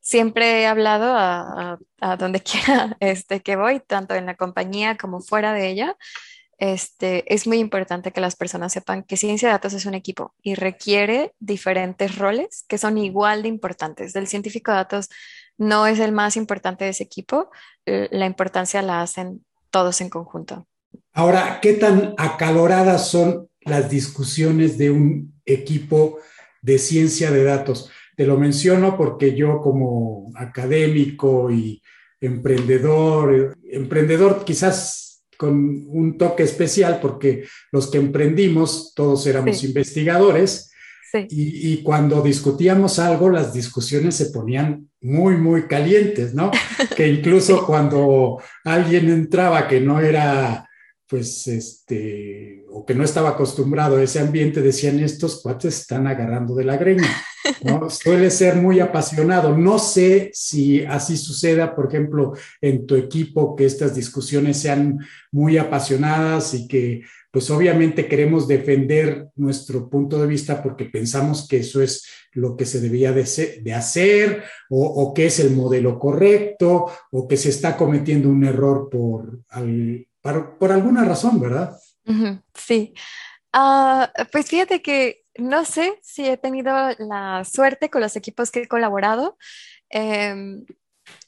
[0.00, 5.20] siempre he hablado a, a, donde quiera este, que voy, tanto en la compañía como
[5.20, 5.96] fuera de ella.
[6.58, 10.34] Este, es muy importante que las personas sepan que ciencia de datos es un equipo
[10.42, 14.16] y requiere diferentes roles que son igual de importantes.
[14.16, 15.10] El científico de datos
[15.58, 17.50] no es el más importante de ese equipo,
[17.84, 20.66] la importancia la hacen todos en conjunto.
[21.12, 26.18] Ahora, ¿qué tan acaloradas son las discusiones de un equipo
[26.62, 27.90] de ciencia de datos?
[28.16, 31.82] Te lo menciono porque yo como académico y
[32.20, 35.05] emprendedor, emprendedor quizás
[35.36, 40.70] con un toque especial porque los que emprendimos todos éramos investigadores
[41.30, 46.50] y, y, cuando discutíamos algo las discusiones se ponían muy, muy calientes, ¿no?
[46.96, 50.68] que incluso cuando alguien entraba que no era
[51.08, 56.54] pues, este, o que no estaba acostumbrado a ese ambiente, decían, estos cuates están agarrando
[56.54, 57.08] de la greña,
[57.64, 57.88] ¿no?
[57.90, 59.56] Suele ser muy apasionado.
[59.56, 64.98] No sé si así suceda, por ejemplo, en tu equipo, que estas discusiones sean
[65.32, 67.00] muy apasionadas y que,
[67.30, 72.66] pues, obviamente queremos defender nuestro punto de vista porque pensamos que eso es lo que
[72.66, 73.24] se debía de,
[73.62, 78.44] de hacer o, o, que es el modelo correcto o que se está cometiendo un
[78.44, 79.40] error por...
[79.48, 80.06] Al,
[80.58, 81.76] por, alguna razón, ¿verdad?
[82.54, 82.94] Sí.
[83.52, 88.62] Ah, pues fíjate que no sé si he tenido la suerte con los equipos que
[88.62, 89.38] he colaborado,
[89.90, 90.64] em,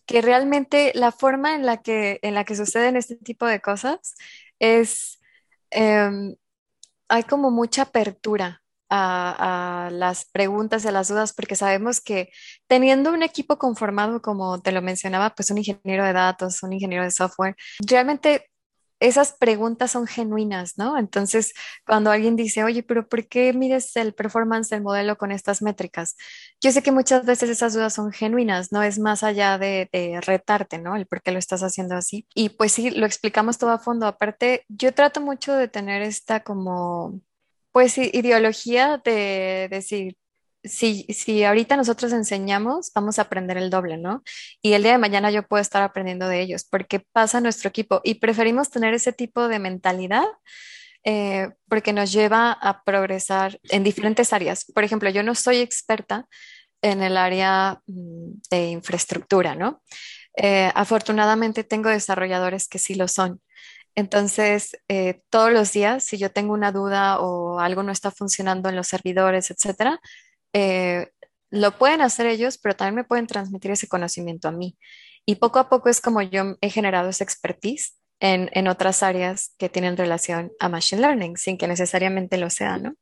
[0.06, 4.14] que realmente la forma en la que, en la que suceden este tipo de cosas
[4.58, 5.20] es,
[5.70, 6.36] em,
[7.08, 12.30] hay como mucha apertura a, a, las preguntas, a las dudas, porque sabemos que
[12.68, 17.04] teniendo un equipo conformado, como te lo mencionaba, pues un ingeniero de datos, un ingeniero
[17.04, 17.56] de software,
[17.86, 18.50] realmente
[19.00, 20.98] esas preguntas son genuinas, ¿no?
[20.98, 21.54] Entonces,
[21.86, 26.16] cuando alguien dice, oye, pero ¿por qué mides el performance del modelo con estas métricas?
[26.60, 29.88] Yo sé que muchas veces esas dudas son genuinas, no es más allá de,
[30.26, 30.96] retarte, ¿no?
[30.96, 32.26] El por qué lo estás haciendo así.
[32.34, 34.06] Y pues sí, lo explicamos todo a fondo.
[34.06, 37.20] Aparte, yo trato mucho de tener esta como,
[37.72, 40.16] pues, ideología de decir,
[40.64, 44.22] si, si ahorita nosotros enseñamos, vamos a aprender el doble, ¿no?
[44.62, 48.00] Y el día de mañana yo puedo estar aprendiendo de ellos, porque pasa nuestro equipo
[48.04, 50.26] y preferimos tener ese tipo de mentalidad.
[51.04, 54.64] Eh, porque nos lleva a progresar en diferentes áreas.
[54.74, 56.26] Por ejemplo, yo no soy experta
[56.82, 59.80] en el área mm, de infraestructura, ¿no?
[60.36, 63.40] Eh, afortunadamente tengo desarrolladores que sí lo son.
[63.94, 68.68] Entonces, eh, todos los días, si yo tengo una duda o algo no está funcionando
[68.68, 70.00] en los servidores, etcétera,
[70.52, 71.08] eh,
[71.50, 74.76] lo pueden hacer ellos, pero también me pueden transmitir ese conocimiento a mí.
[75.26, 79.54] Y poco a poco es como yo he generado esa expertise en, en otras áreas
[79.58, 82.94] que tienen relación a Machine Learning, sin que necesariamente lo sea, ¿no?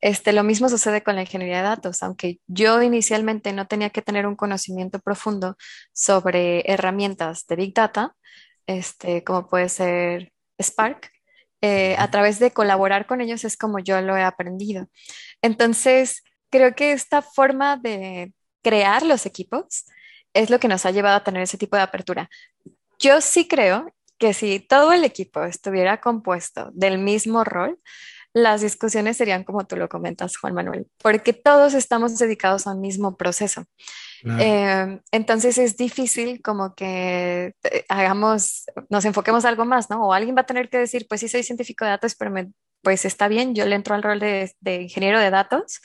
[0.00, 4.02] Este, lo mismo sucede con la ingeniería de datos, aunque yo inicialmente no tenía que
[4.02, 5.56] tener un conocimiento profundo
[5.92, 8.14] sobre herramientas de Big Data,
[8.66, 10.32] este, como puede ser
[10.62, 11.10] Spark,
[11.62, 14.86] eh, a través de colaborar con ellos es como yo lo he aprendido.
[15.42, 18.32] Entonces, creo que esta forma de
[18.62, 19.86] crear los equipos
[20.34, 22.28] es lo que nos ha llevado a tener ese tipo de apertura.
[22.98, 27.78] Yo sí creo que si todo el equipo estuviera compuesto del mismo rol,
[28.34, 32.80] las discusiones serían como tú lo comentas, Juan Manuel, porque todos estamos dedicados a un
[32.80, 33.64] mismo proceso.
[34.38, 40.08] Eh, entonces es difícil como que eh, hagamos, nos enfoquemos algo más, ¿no?
[40.08, 42.32] O alguien va a tener que decir, pues sí soy científico de datos, pero
[42.82, 45.80] pues está bien, yo le entro al rol de, de ingeniero de datos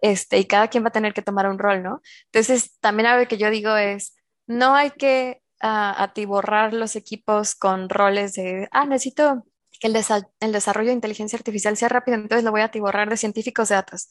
[0.00, 2.02] este, y cada quien va a tener que tomar un rol, ¿no?
[2.26, 4.14] Entonces, también algo que yo digo es,
[4.46, 5.66] no hay que uh,
[5.96, 9.44] atiborrar los equipos con roles de, ah, necesito
[9.80, 9.96] que el,
[10.40, 13.76] el, desarrollo de inteligencia artificial sea rápido, entonces lo voy a atiborrar de científicos de
[13.76, 14.08] datos.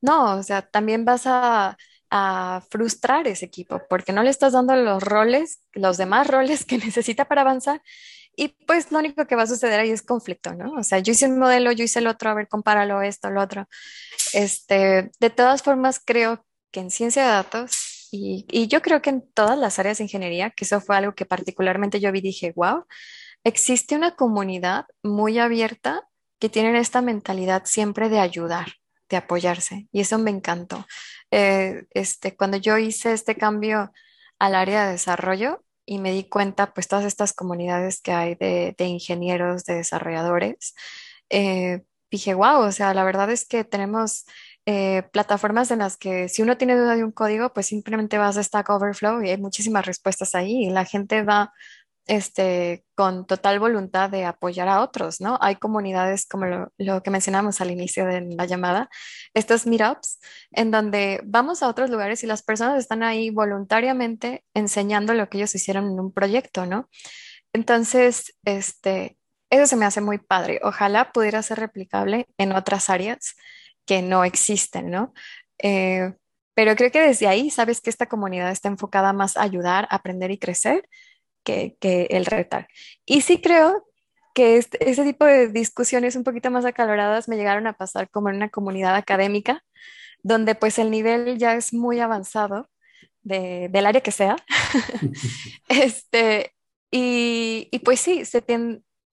[0.00, 1.76] No, o sea, también vas a,
[2.10, 6.78] a frustrar ese equipo porque no le estás dando los roles, los demás roles que
[6.78, 7.82] necesita para avanzar
[8.36, 10.72] y pues lo único que va a suceder ahí es conflicto, ¿no?
[10.74, 13.42] O sea, yo hice un modelo, yo hice el otro, a ver, compáralo esto, lo
[13.42, 13.68] otro.
[14.32, 19.22] Este, de todas formas, creo que en ciencia de datos y, yo creo que en
[19.32, 22.84] todas las áreas de ingeniería, que eso fue algo que particularmente yo vi, dije, wow,
[23.42, 26.08] existe una comunidad muy abierta
[26.38, 28.74] que tienen esta mentalidad siempre de ayudar,
[29.08, 30.86] de apoyarse y eso me encantó.
[31.30, 33.92] Eh, este, cuando yo hice este cambio
[34.38, 38.74] al área de desarrollo y me di cuenta, pues todas estas comunidades que hay de,
[38.78, 40.74] ingenieros, de desarrolladores,
[41.30, 44.24] eh, dije, wow, o sea, la verdad es que tenemos
[44.66, 48.36] eh, plataformas en las que si uno tiene duda de un código, pues simplemente vas
[48.36, 51.52] a Stack Overflow y hay muchísimas respuestas ahí y la gente va
[52.06, 55.38] este, con total voluntad de apoyar a otros, ¿no?
[55.40, 56.44] Hay comunidades como
[56.76, 58.90] lo, que mencionamos al inicio de la llamada,
[59.32, 65.14] estos meetups, en donde vamos a otros lugares y las personas están ahí voluntariamente enseñando
[65.14, 66.88] lo que ellos hicieron en un proyecto, ¿no?
[67.52, 69.16] Entonces, este,
[69.50, 70.60] eso se me hace muy padre.
[70.62, 73.34] Ojalá pudiera ser replicable en otras áreas
[73.86, 75.14] que no existen, ¿no?
[75.58, 76.12] Eh,
[76.54, 80.30] pero creo que desde ahí sabes que esta comunidad está enfocada más a ayudar, aprender
[80.30, 80.88] y crecer
[81.44, 81.76] que,
[82.10, 82.68] el retar.
[83.06, 83.86] Y sí creo
[84.34, 88.30] que este, ese tipo de discusiones un poquito más acaloradas me llegaron a pasar como
[88.30, 89.62] en una comunidad académica,
[90.22, 92.68] donde pues el nivel ya es muy avanzado
[93.22, 94.36] del área que sea.
[95.68, 96.54] este,
[96.90, 98.42] y, pues sí, se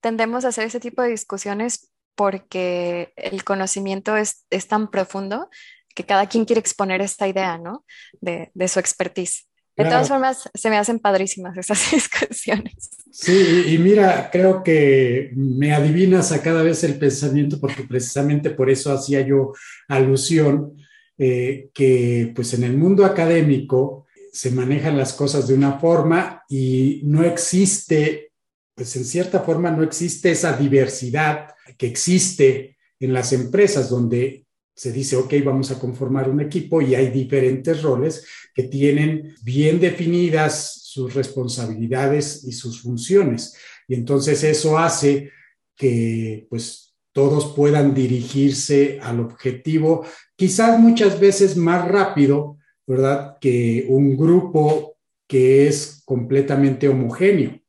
[0.01, 5.49] tendemos a hacer ese tipo de discusiones porque el conocimiento es, tan profundo
[5.95, 7.85] que cada quien quiere exponer esta idea, ¿no?
[8.21, 9.47] De, de su expertise.
[9.83, 12.89] De todas formas, se me hacen padrísimas esas discusiones.
[13.11, 18.69] Sí, y mira, creo que me adivinas a cada vez el pensamiento, porque precisamente por
[18.69, 19.53] eso hacía yo
[19.87, 20.73] alusión,
[21.17, 27.01] eh, que pues en el mundo académico se manejan las cosas de una forma y
[27.03, 28.31] no existe,
[28.73, 34.91] pues en cierta forma no existe esa diversidad que existe en las empresas donde se
[34.91, 40.81] dice, ok, vamos a conformar un equipo y hay diferentes roles que tienen bien definidas
[40.83, 43.55] sus responsabilidades y sus funciones.
[43.87, 45.31] Y entonces eso hace
[45.75, 50.05] que pues todos puedan dirigirse al objetivo,
[50.35, 52.57] quizás muchas veces más rápido,
[52.87, 53.37] ¿verdad?
[53.39, 54.97] Que un grupo
[55.27, 57.59] que es completamente homogéneo.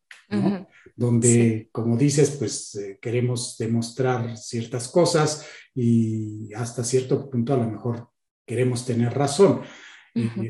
[0.96, 7.68] Donde, como dices, pues eh, queremos demostrar ciertas cosas y hasta cierto punto a lo
[7.68, 8.08] mejor
[8.46, 9.62] queremos tener razón.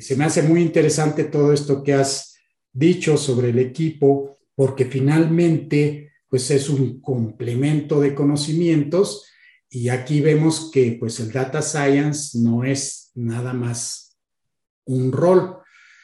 [0.01, 2.35] se me hace muy interesante todo esto que has
[2.73, 9.27] dicho sobre el equipo, porque finalmente, pues es un complemento de conocimientos
[9.69, 14.19] y aquí vemos que pues el data science no es nada más
[14.85, 15.59] un rol.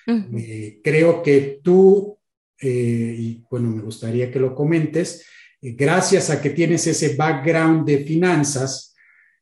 [0.07, 2.18] Eh, creo que tú
[2.61, 5.25] eh, y bueno, me gustaría que lo comentes,
[5.61, 8.95] eh, gracias a que tienes ese background de finanzas,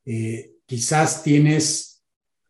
[0.05, 2.03] eh, quizás tienes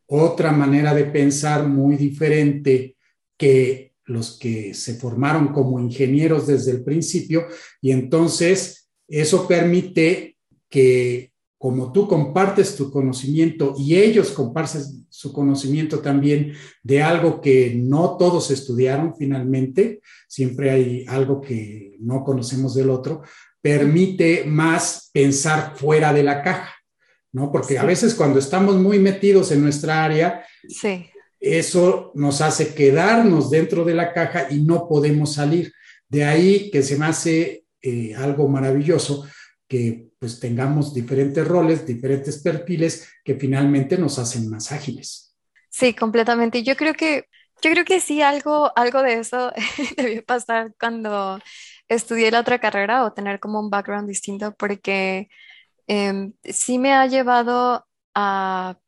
[0.07, 2.97] otra manera de pensar muy diferente
[3.37, 7.47] que los que se formaron como ingenieros desde el principio
[7.81, 10.37] y entonces eso permite
[10.69, 16.53] que como tú compartes tu conocimiento y ellos comparten su conocimiento también
[16.83, 23.23] de algo que no todos estudiaron finalmente, siempre hay algo que no conocemos del otro,
[23.63, 26.75] permite más pensar fuera de la caja,
[27.33, 27.51] ¿no?
[27.51, 31.07] Porque a veces cuando estamos muy metidos en nuestra área, sí.
[31.41, 35.73] eso nos hace quedarnos dentro de la caja y no podemos salir.
[36.09, 39.27] De ahí que se me hace eh, algo maravilloso
[39.67, 45.37] que pues tengamos diferentes roles, diferentes perfiles que finalmente nos hacen más ágiles.
[45.71, 46.63] Sí, completamente.
[46.63, 47.27] Yo creo que,
[47.63, 49.53] yo creo que sí, algo, algo de eso
[49.97, 51.39] debió pasar cuando
[51.89, 55.29] estudié la otra carrera o tener como un background distinto, porque
[55.87, 58.79] em, sí me ha llevado a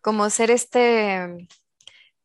[0.00, 1.48] como ser este,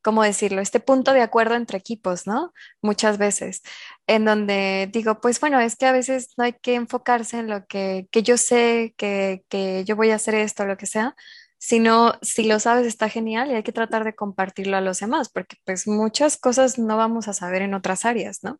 [0.02, 0.62] ¿cómo decirlo?
[0.62, 2.54] Este punto de acuerdo entre equipos, ¿no?
[2.82, 3.62] Muchas veces,
[4.10, 7.68] en donde digo, pues bueno, es que a veces no hay que enfocarse en lo
[7.68, 11.16] que, que yo sé, que, que yo voy a hacer esto, lo que sea,
[11.60, 15.30] sino si lo sabes está genial y hay que tratar de compartirlo a los demás,
[15.30, 18.60] porque pues muchas cosas no vamos a saber en otras áreas, ¿no?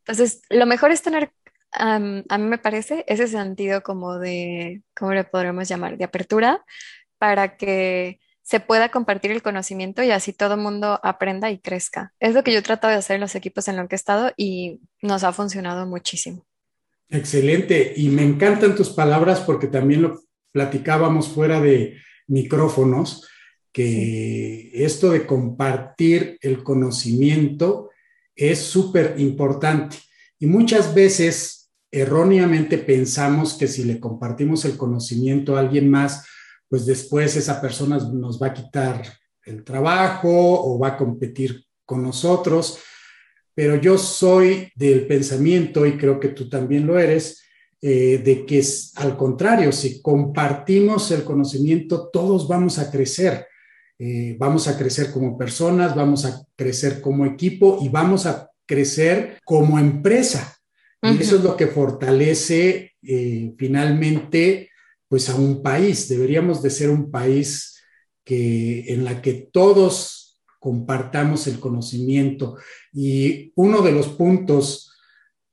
[0.00, 1.32] Entonces, lo mejor es tener,
[1.72, 5.96] a mí me parece, ese sentido como de, ¿cómo le podremos llamar?
[5.96, 6.62] De apertura
[7.16, 12.12] para que se pueda compartir el conocimiento y así todo el mundo aprenda y crezca.
[12.20, 13.96] Es lo que yo he tratado de hacer en los equipos en los que he
[13.96, 16.44] estado y nos ha funcionado muchísimo.
[17.08, 17.92] Excelente.
[17.96, 23.28] Y me encantan tus palabras porque también lo platicábamos fuera de micrófonos,
[23.72, 27.90] que esto de compartir el conocimiento
[28.34, 29.96] es súper importante.
[30.38, 36.26] Y muchas veces erróneamente pensamos que si le compartimos el conocimiento a alguien más,
[36.72, 39.02] pues después esa persona nos va a quitar
[39.44, 42.78] el trabajo o va a competir con nosotros.
[43.54, 47.42] Pero yo soy del pensamiento, y creo que tú también lo eres,
[47.82, 53.46] eh, de que es, al contrario, si compartimos el conocimiento, todos vamos a crecer.
[53.98, 59.36] Eh, vamos a crecer como personas, vamos a crecer como equipo y vamos a crecer
[59.44, 60.56] como empresa.
[61.02, 64.70] Y eso es lo que fortalece eh, finalmente
[65.12, 66.08] pues a un país.
[66.08, 67.78] Deberíamos de ser un país
[68.24, 72.56] que, en la que todos compartamos el conocimiento.
[72.94, 74.90] Y uno de los puntos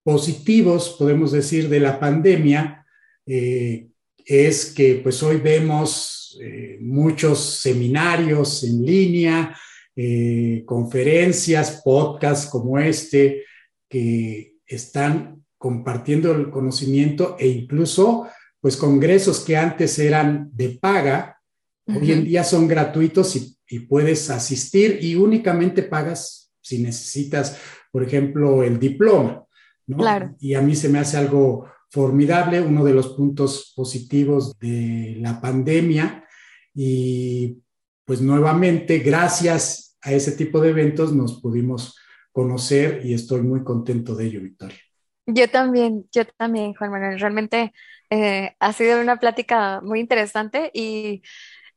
[0.01, 2.85] positivos, podemos decir, de la pandemia
[3.25, 3.89] eh,
[4.23, 9.59] es que pues hoy vemos eh, muchos seminarios en línea,
[9.93, 13.43] eh, conferencias, podcasts como este,
[13.89, 18.29] que están compartiendo el conocimiento e incluso
[18.61, 21.39] pues congresos que antes eran de paga,
[21.87, 27.57] hoy en día son gratuitos y, y puedes asistir y únicamente pagas si necesitas,
[27.91, 29.45] por ejemplo, el diploma.
[29.87, 30.35] Claro.
[30.39, 35.41] Y a mí se me hace algo formidable, uno de los puntos positivos de la
[35.41, 36.25] pandemia.
[36.73, 37.57] Y
[38.05, 41.97] pues nuevamente, gracias a ese tipo de eventos, nos pudimos
[42.31, 44.77] conocer y estoy muy contento de ello, Victoria.
[45.25, 47.19] Yo también, yo también, Juan Manuel.
[47.19, 47.73] Realmente
[48.09, 51.21] eh, ha sido una plática muy interesante y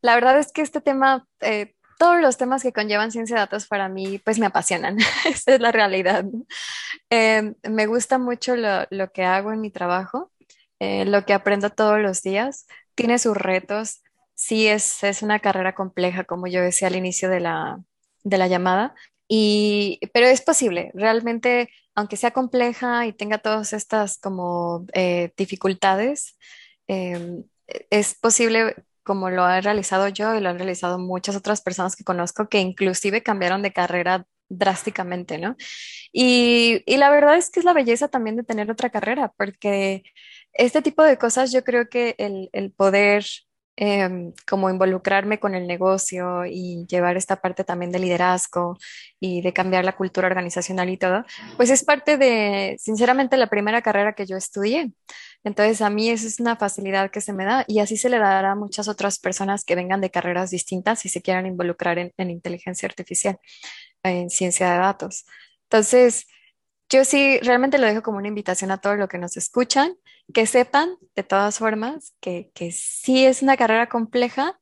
[0.00, 3.68] la verdad es que este tema eh, todos los temas que conllevan ciencia de datos
[3.68, 4.98] para mí, pues me apasionan.
[5.24, 6.24] Esa es la realidad.
[7.10, 10.32] Em, me gusta mucho lo, lo, que hago en mi trabajo,
[10.80, 12.66] eh, lo que aprendo todos los días.
[12.96, 14.02] Tiene sus retos.
[14.34, 17.78] Sí, es, es una carrera compleja, como yo decía al inicio de la,
[18.24, 18.96] de la llamada.
[19.28, 26.38] Y, pero es posible, realmente, aunque sea compleja y tenga todas estas como eh, dificultades,
[26.86, 27.44] em,
[27.90, 32.04] es posible como lo he realizado yo y lo han realizado muchas otras personas que
[32.04, 35.56] conozco que inclusive cambiaron de carrera drásticamente, ¿no?
[36.12, 40.02] Y, y, la verdad es que es la belleza también de tener otra carrera, porque
[40.52, 43.24] este tipo de cosas yo creo que el, el poder
[43.84, 48.78] Em, como involucrarme con el negocio y llevar esta parte también de liderazgo
[49.18, 51.24] y de cambiar la cultura organizacional y todo,
[51.56, 54.92] pues es parte de, sinceramente, la primera carrera que yo estudié.
[55.42, 58.20] Entonces, a mí eso es una facilidad que se me da y así se le
[58.20, 62.12] dará a muchas otras personas que vengan de carreras distintas y se quieran involucrar en,
[62.18, 63.40] en inteligencia artificial,
[64.04, 65.26] en ciencia de datos.
[65.64, 66.28] Entonces,
[66.92, 69.96] yo sí, realmente lo dejo como una invitación a todos los que nos escuchan,
[70.34, 74.60] que sepan de todas formas que, que sí es una carrera compleja,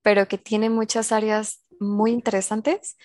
[0.00, 2.96] pero que tiene muchas áreas muy interesantes,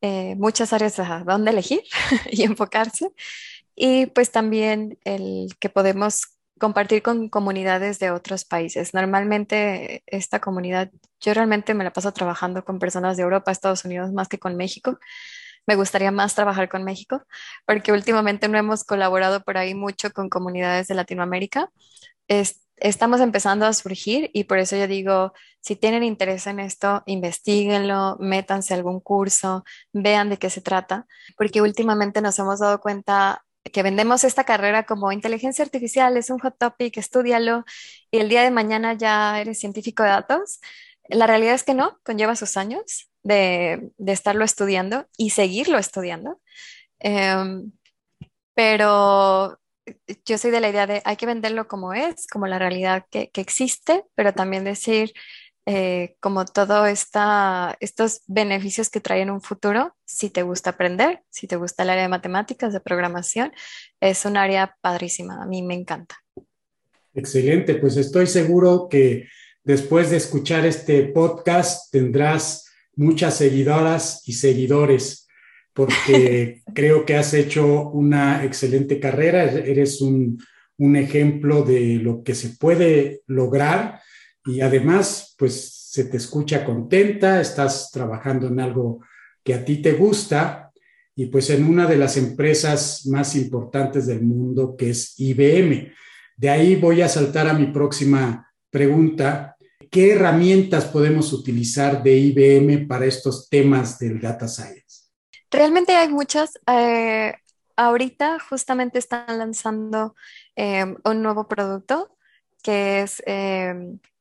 [0.00, 1.82] eh, muchas áreas a dónde elegir
[2.30, 3.10] y enfocarse.
[3.74, 8.94] Y pues también el que podemos compartir con comunidades de otros países.
[8.94, 14.12] Normalmente esta comunidad, yo realmente me la paso trabajando con personas de Europa, Estados Unidos,
[14.12, 15.00] más que con México,
[15.66, 17.22] me gustaría más trabajar con México,
[17.66, 21.70] porque últimamente no hemos colaborado por ahí mucho con comunidades de Latinoamérica.
[22.76, 28.16] estamos empezando a surgir y por eso yo digo, si tienen interés en esto, investiguenlo,
[28.20, 31.06] métanse a algún curso, vean de qué se trata,
[31.36, 36.38] porque últimamente nos hemos dado cuenta que vendemos esta carrera como inteligencia artificial, es un
[36.38, 37.64] hot topic, estudialo
[38.10, 40.60] y el día de mañana ya eres científico de datos.
[41.08, 46.40] La realidad es que no, conlleva sus años de, estarlo estudiando y seguirlo estudiando.
[46.98, 47.72] Em,
[48.54, 49.58] pero
[50.24, 53.30] yo soy de la idea de hay que venderlo como es, como la realidad que,
[53.34, 55.12] existe, pero también decir
[55.66, 61.22] eh, como todo esta, estos beneficios que trae en un futuro, si te gusta aprender,
[61.30, 63.52] si te gusta el área de matemáticas, de programación,
[64.00, 66.16] es un área padrísima, a mí me encanta.
[67.14, 69.28] Excelente, pues estoy seguro que
[69.64, 72.69] después de escuchar este podcast tendrás
[73.00, 75.26] muchas seguidoras y seguidores,
[75.72, 80.38] porque creo que has hecho una excelente carrera, eres un,
[80.96, 84.00] ejemplo de lo que se puede lograr
[84.46, 89.00] y además, pues se te escucha contenta, estás trabajando en algo
[89.44, 90.70] que a ti te gusta
[91.14, 95.92] y pues en una de las empresas más importantes del mundo que es IBM.
[96.38, 99.58] De ahí voy a saltar a mi próxima pregunta,
[99.90, 105.10] ¿qué herramientas podemos utilizar de IBM para estos temas del data science?
[105.50, 106.58] Realmente hay muchas.
[106.66, 107.34] Eh,
[107.76, 110.14] ahorita justamente están lanzando
[110.54, 112.16] em, un nuevo producto
[112.62, 113.74] que es eh,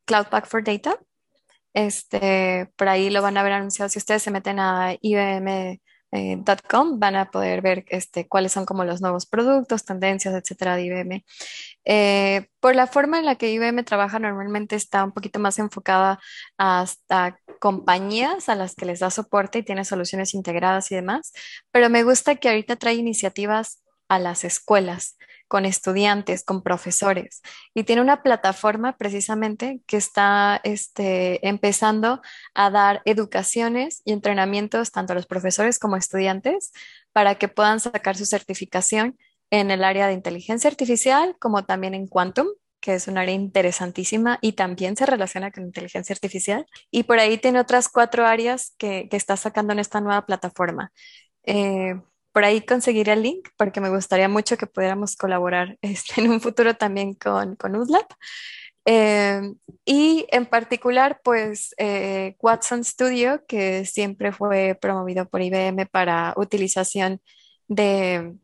[0.06, 0.98] Cloud Pack for Data.
[1.74, 3.90] Este, por ahí lo van a ver anunciado.
[3.90, 5.80] Si ustedes se meten a IBM
[6.12, 6.42] eh,
[6.96, 11.26] van a poder ver este, cuáles son como los nuevos productos, tendencias, etcétera, de IBM.
[11.86, 16.20] Eh, por la forma en la que IBM trabaja, normalmente está un poquito más enfocada
[16.58, 21.34] hasta compañías a las que les da soporte y tiene soluciones integradas y demás,
[21.72, 25.18] pero me gusta que ahorita trae iniciativas a las escuelas
[25.50, 27.42] con estudiantes, con profesores.
[27.74, 32.22] Y tiene una plataforma precisamente que está este, empezando
[32.54, 36.72] a dar educaciones y entrenamientos tanto a los profesores como estudiantes
[37.12, 39.18] para que puedan sacar su certificación
[39.50, 42.48] en el área de inteligencia artificial como también en quantum
[42.80, 46.66] que es un área interesantísima y también se relaciona con inteligencia artificial.
[46.92, 50.94] Y por ahí tiene otras cuatro áreas que, está sacando en esta nueva plataforma.
[51.44, 51.96] Eh,
[52.40, 56.40] por ahí conseguiré el link porque me gustaría mucho que pudiéramos colaborar este, en un
[56.40, 57.76] futuro también con, con.
[58.86, 59.42] Eh,
[59.84, 67.22] y en particular, pues eh, Watson Studio, que siempre fue promovido por IBM para utilización
[67.68, 68.36] de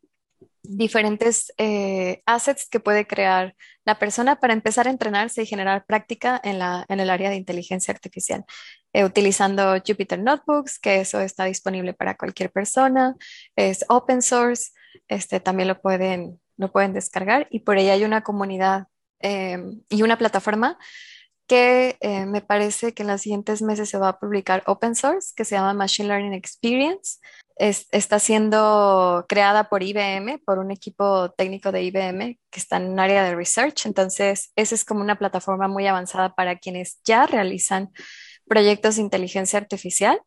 [0.69, 3.55] diferentes eh, assets que puede crear
[3.85, 7.35] la persona para empezar a entrenarse y generar práctica en, la, en el área de
[7.35, 8.45] inteligencia artificial,
[8.93, 13.15] eh, utilizando Jupyter Notebooks, que eso está disponible para cualquier persona,
[13.55, 14.71] es open source,
[15.07, 18.87] este, también lo pueden, lo pueden descargar y por ahí hay una comunidad
[19.19, 20.77] em, y una plataforma
[21.47, 25.33] que eh, me parece que en los siguientes meses se va a publicar open source,
[25.35, 27.19] que se llama Machine Learning Experience.
[27.57, 32.99] Está siendo creada por IBM, por un equipo técnico de IBM que está en un
[32.99, 33.85] área de research.
[33.85, 37.91] Entonces, esa es como una plataforma muy avanzada para quienes ya realizan
[38.47, 40.19] proyectos de inteligencia artificial.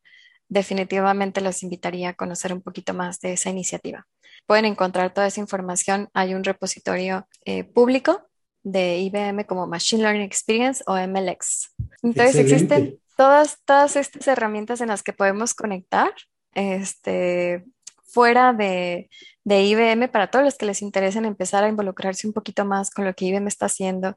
[0.49, 4.07] Definitivamente los invitaría a conocer un poquito más de esa iniciativa.
[4.47, 6.09] Pueden encontrar toda esa información.
[6.15, 8.23] Hay un repositorio eh, público
[8.63, 11.75] de IBM como Machine Learning Experience o MLX.
[12.03, 16.11] Entonces existen todas, todas estas herramientas en las que podemos conectar
[16.59, 17.65] este,
[18.05, 19.09] fuera de,
[19.45, 23.15] IBM para todos los que les interesen empezar a involucrarse un poquito más con lo
[23.15, 24.17] que IBM está haciendo,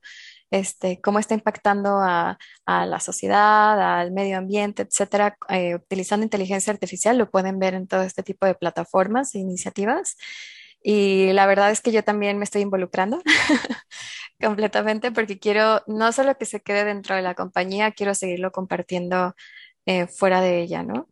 [0.50, 6.74] este, cómo está impactando a, a la sociedad, al medio ambiente, etcétera, eh, utilizando inteligencia
[6.74, 10.18] artificial, lo pueden ver en todo este tipo de plataformas e iniciativas.
[10.84, 13.22] Y la verdad es que yo también me estoy involucrando
[14.42, 19.36] completamente porque quiero no solo que se quede dentro de la compañía, quiero seguirlo compartiendo
[19.86, 21.08] eh, fuera de ella, ¿no?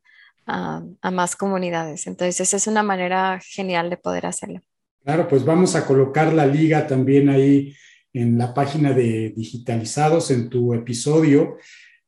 [0.52, 2.08] A, más comunidades.
[2.08, 4.62] Entonces, es una manera genial de poder hacerlo.
[5.04, 7.76] Claro, pues vamos a colocar la liga también ahí
[8.14, 11.58] en la página de Digitalizados en tu episodio.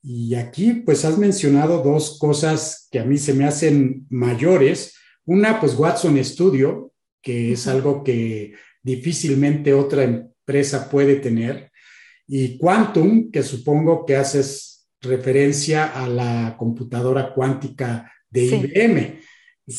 [0.02, 4.96] Y aquí, pues has mencionado dos cosas que a mí se me hacen mayores.
[5.26, 11.72] Una, pues Watson Studio, que es algo que difícilmente otra empresa puede tener.
[12.28, 19.19] Y Quantum, que supongo que haces referencia a la computadora cuántica de IBM,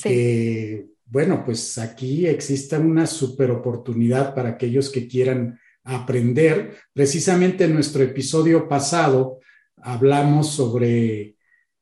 [0.03, 6.76] que, bueno, pues aquí existe una super oportunidad para aquellos que quieran aprender.
[6.92, 9.40] Precisamente en nuestro episodio pasado
[9.78, 11.36] hablamos sobre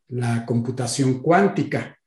[0.08, 1.98] la computación cuántica.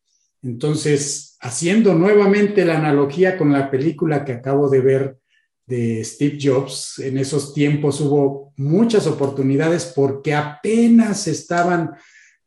[0.42, 5.18] Entonces, haciendo nuevamente la analogía con la película que acabo de ver
[5.66, 11.92] de Steve Jobs, en esos tiempos hubo muchas oportunidades porque apenas estaban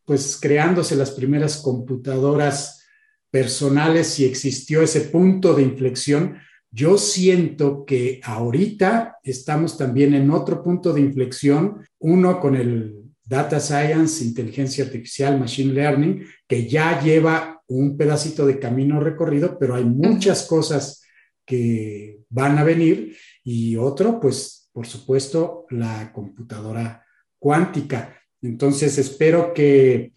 [0.06, 2.84] pues creándose las primeras computadoras
[3.30, 6.38] personales y existió ese punto de inflexión.
[6.70, 12.94] Yo siento que ahorita estamos también en otro punto de inflexión, uno con el
[13.24, 19.74] Data Science, Inteligencia Artificial, Machine Learning, que ya lleva un pedacito de camino recorrido, pero
[19.74, 21.02] hay muchas cosas
[21.44, 27.04] que van a venir y otro, pues, por supuesto, la computadora
[27.38, 28.16] cuántica.
[28.42, 30.12] Entonces, espero que,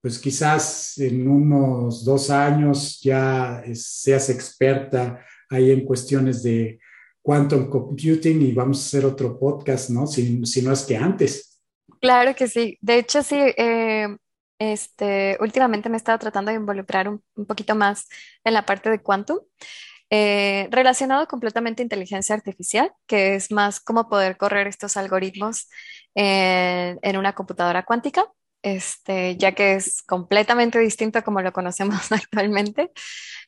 [0.00, 6.80] pues, quizás en unos dos años ya seas experta ahí en cuestiones de
[7.22, 10.06] quantum computing y vamos a hacer otro podcast, ¿no?
[10.06, 11.60] Si, no es que antes.
[12.00, 12.76] Claro que sí.
[12.80, 14.08] De hecho, sí, eh,
[14.58, 18.08] este, últimamente me he estado tratando de involucrar un, poquito más
[18.44, 19.38] en la parte de quantum,
[20.12, 25.68] eh, relacionado completamente a inteligencia artificial, que es más cómo poder correr estos algoritmos
[26.14, 28.26] en una computadora cuántica
[28.62, 32.92] este, ya que es completamente distinto a como lo conocemos actualmente.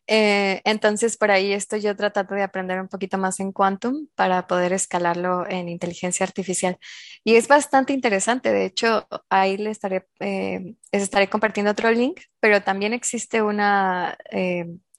[0.07, 4.47] Eh, entonces, por ahí estoy yo tratando de aprender un poquito más en Quantum para
[4.47, 6.79] poder escalarlo en inteligencia artificial.
[7.23, 8.53] Y es bastante interesante.
[8.53, 14.19] De hecho, ahí le estaré, eh, estaré compartiendo otro link, pero también existe una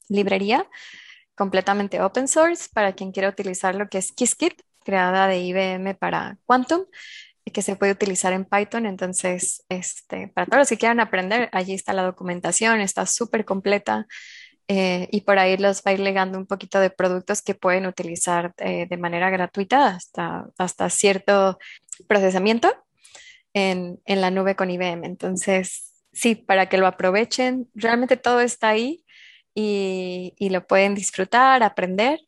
[0.07, 0.67] librería
[1.35, 6.85] completamente open source para quien quiera utilizarlo, que es Qiskit, creada de IBM para Quantum
[7.51, 8.85] que se puede utilizar en Python.
[8.85, 14.07] Entonces, este, para todos los que quieran aprender, allí está la documentación, está súper completa.
[14.67, 17.85] Eh, y por ahí los va a ir legando un poquito de productos que pueden
[17.85, 21.59] utilizar eh, de manera gratuita hasta, hasta cierto
[22.07, 22.73] procesamiento
[23.53, 25.05] en, en, la nube con IBM.
[25.05, 29.04] Entonces, sí, para que lo aprovechen, realmente todo está ahí
[29.55, 32.19] y, lo pueden disfrutar, aprender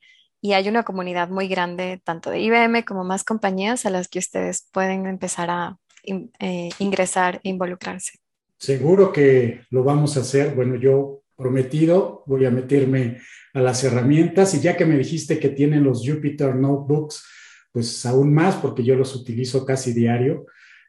[0.41, 4.19] y hay una comunidad muy grande, tanto de IBM como más compañías a las que
[4.19, 8.13] ustedes pueden empezar a eh, ingresar e involucrarse.
[8.57, 10.55] Seguro que lo vamos a hacer.
[10.55, 13.19] Bueno, yo prometido, voy a meterme
[13.53, 17.25] a las herramientas y ya que me dijiste que tienen los Jupyter Notebooks,
[17.71, 20.45] pues aún más porque yo los utilizo casi diario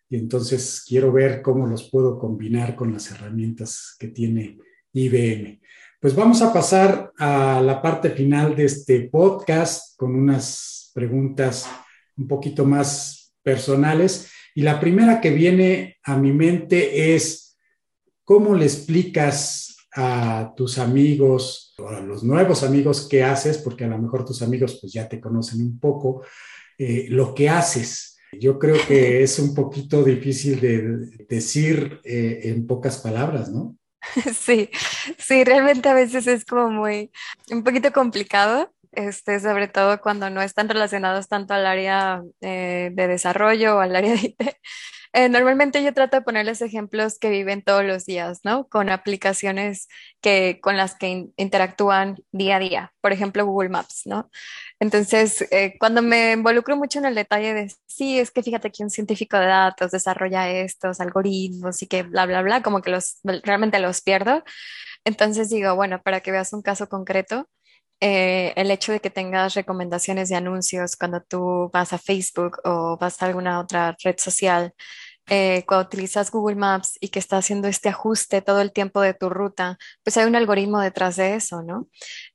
[0.08, 4.58] y entonces quiero ver cómo los puedo combinar con las herramientas que tiene
[4.92, 5.60] IBM.
[6.00, 11.68] Pues vamos a pasar a la parte final de este podcast con unas preguntas
[12.16, 14.30] un poquito más personales.
[14.54, 17.58] Y la primera que viene a mi mente es,
[18.22, 23.88] ¿cómo le explicas a tus amigos o a los nuevos amigos que haces, porque a
[23.88, 26.22] lo mejor tus amigos pues ya te conocen un poco,
[26.78, 28.16] eh, lo que haces?
[28.38, 33.77] Yo creo que es un poquito difícil de decir eh, en pocas palabras, ¿no?
[34.34, 34.70] Sí,
[35.18, 37.10] sí, realmente a veces es como muy,
[37.50, 43.06] un poquito complicado, este, sobre todo cuando no están relacionados tanto al área eh, de
[43.08, 44.36] desarrollo o al área de IT.
[45.12, 48.68] Eh, normalmente yo trato de ponerles ejemplos que viven todos los días, ¿no?
[48.68, 49.88] Con aplicaciones
[50.20, 54.30] que, con las que interactúan día a día, por ejemplo, Google Maps, ¿no?
[54.80, 58.82] Entonces, eh, cuando me involucro mucho en el detalle de, sí, es que fíjate que
[58.82, 63.18] un científico de datos desarrolla estos algoritmos y que bla, bla, bla, como que los,
[63.44, 64.44] realmente los pierdo.
[65.04, 67.48] Entonces digo, bueno, para que veas un caso concreto,
[68.00, 72.96] eh, el hecho de que tengas recomendaciones de anuncios cuando tú vas a Facebook o
[72.98, 74.72] vas a alguna otra red social,
[75.30, 79.12] eh, cuando utilizas Google Maps y que está haciendo este ajuste todo el tiempo de
[79.14, 81.88] tu ruta, pues hay un algoritmo detrás de eso, ¿no?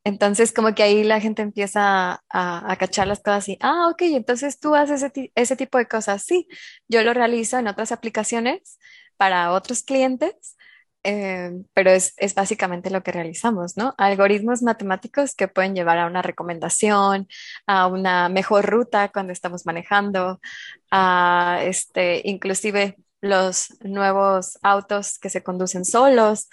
[0.04, 4.60] Entonces, como que ahí la gente empieza a, cachar las cosas y, ah, ok, entonces
[4.60, 6.24] tú haces ese, ese tipo de cosas.
[6.24, 6.48] Sí,
[6.88, 8.80] yo lo realizo en otras aplicaciones
[9.18, 10.56] para otros clientes
[11.04, 13.94] eh, pero es, es, básicamente lo que realizamos, ¿no?
[13.98, 17.28] Algoritmos matemáticos que pueden llevar a una recomendación,
[17.68, 20.40] a una mejor ruta cuando estamos manejando,
[20.92, 26.50] a este, inclusive los nuevos autos que se conducen solos.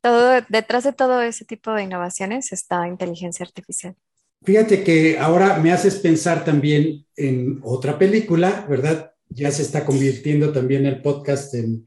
[0.00, 3.96] Todo, detrás de todo ese tipo de innovaciones está inteligencia artificial.
[4.44, 9.12] Fíjate que ahora me haces pensar también en otra película, ¿verdad?
[9.28, 11.84] Ya se está convirtiendo también el podcast en,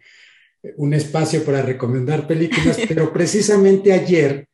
[0.77, 4.47] un espacio para recomendar películas, pero precisamente ayer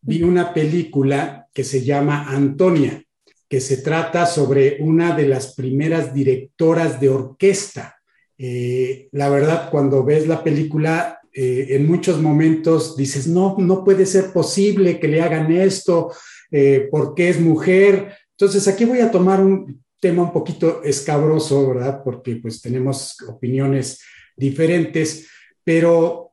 [0.00, 3.02] vi una película que se llama Antonia,
[3.48, 7.96] que se trata sobre una de las primeras directoras de orquesta.
[8.38, 14.06] Eh, la verdad, cuando ves la película, eh, en muchos momentos dices, no, no puede
[14.06, 16.12] ser posible que le hagan esto
[16.50, 18.14] eh, porque es mujer.
[18.30, 22.02] Entonces, aquí voy a tomar un tema un poquito escabroso, ¿verdad?
[22.02, 24.00] Porque pues tenemos opiniones
[24.36, 25.28] diferentes,
[25.64, 26.32] pero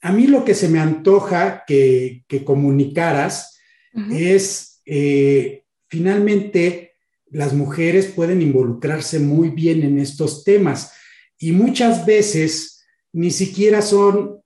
[0.00, 3.58] a mí lo que se me antoja que, comunicaras
[4.10, 6.92] es, eh, finalmente,
[7.30, 10.92] las mujeres pueden involucrarse muy bien en estos temas
[11.38, 14.40] y muchas veces ni siquiera son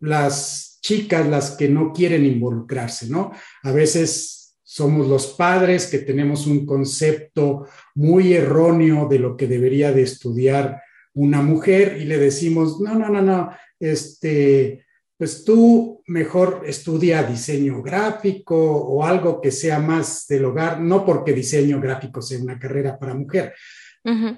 [0.00, 3.32] las chicas las que no quieren involucrarse, ¿no?
[3.62, 9.92] A veces somos los padres que tenemos un concepto muy erróneo de lo que debería
[9.92, 10.80] de estudiar
[11.20, 14.84] una mujer y le decimos, no, no, no, no, este,
[15.16, 21.32] pues tú mejor estudia diseño gráfico o algo que sea más del hogar, no porque
[21.32, 23.54] diseño gráfico sea una carrera para mujer.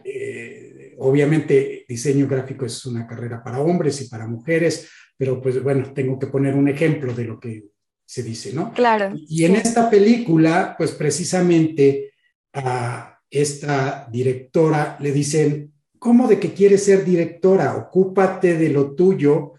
[0.04, 5.92] Eh, obviamente diseño gráfico es una carrera para hombres y para mujeres, pero pues bueno,
[5.94, 7.66] tengo que poner un ejemplo de lo que
[8.04, 8.72] se dice, ¿no?
[8.72, 9.14] Claro.
[9.14, 12.12] Y en esta película, pues precisamente
[12.52, 15.71] a esta directora le dicen,
[16.02, 17.76] ¿cómo de que quieres ser directora?
[17.76, 19.52] Ocúpate de lo tuyo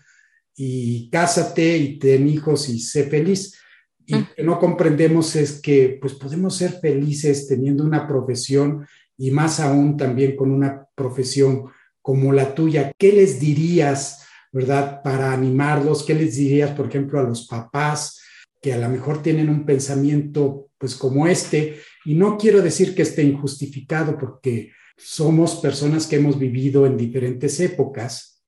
[0.54, 3.58] y cásate y ten hijos y sé feliz.
[4.06, 8.86] Y lo que no comprendemos es que pues podemos ser felices teniendo una profesión
[9.18, 11.64] y más aún también con una profesión
[12.02, 12.92] como la tuya.
[12.98, 16.04] ¿Qué les dirías, verdad, para animarlos?
[16.04, 18.20] ¿Qué les dirías, por ejemplo, a los papás
[18.62, 21.80] que a lo mejor tienen un pensamiento pues como este?
[22.04, 27.60] Y no quiero decir que esté injustificado porque somos personas que hemos vivido en diferentes
[27.60, 28.44] épocas,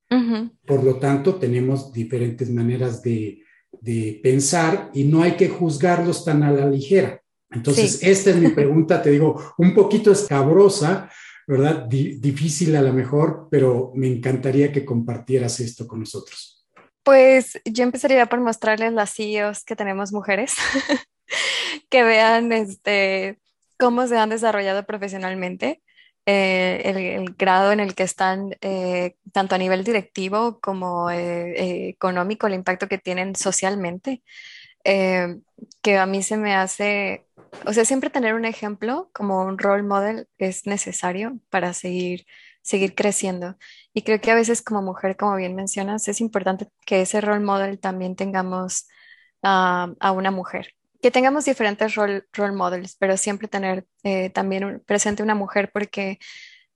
[0.65, 3.41] por lo tanto tenemos diferentes maneras de,
[4.23, 7.21] pensar y no hay que juzgarlos tan a la ligera.
[7.51, 11.09] Entonces, esta es mi pregunta, te digo, un poquito escabrosa,
[11.45, 11.85] ¿verdad?
[11.85, 16.67] difícil a lo mejor, pero me encantaría que compartieras esto con nosotros.
[17.03, 20.53] Pues yo empezaría por mostrarles las CEOs que tenemos mujeres,
[21.89, 23.37] que vean este,
[23.77, 25.83] cómo se han desarrollado profesionalmente
[26.25, 32.47] eh, el, grado en el que están, eh, tanto a nivel directivo como eh, económico,
[32.47, 34.23] el impacto que tienen socialmente.
[34.85, 35.39] eh,
[35.83, 37.27] que a mí se me hace,
[37.65, 42.25] o sea, siempre tener un ejemplo como un role model es necesario para seguir,
[42.61, 43.57] seguir creciendo.
[43.93, 47.41] Y creo que a veces como mujer, como bien mencionas, es importante que ese role
[47.41, 48.87] model también tengamos
[49.43, 50.75] ah, a una mujer.
[51.05, 56.17] Que tengamos diferentes role, models, pero siempre tener eh, también presente una mujer porque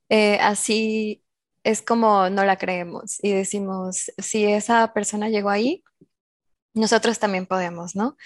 [0.08, 1.24] eh, así
[1.64, 5.82] es como no la creemos y decimos, si esa persona llegó ahí,
[6.74, 8.16] nosotros también podemos, ¿no?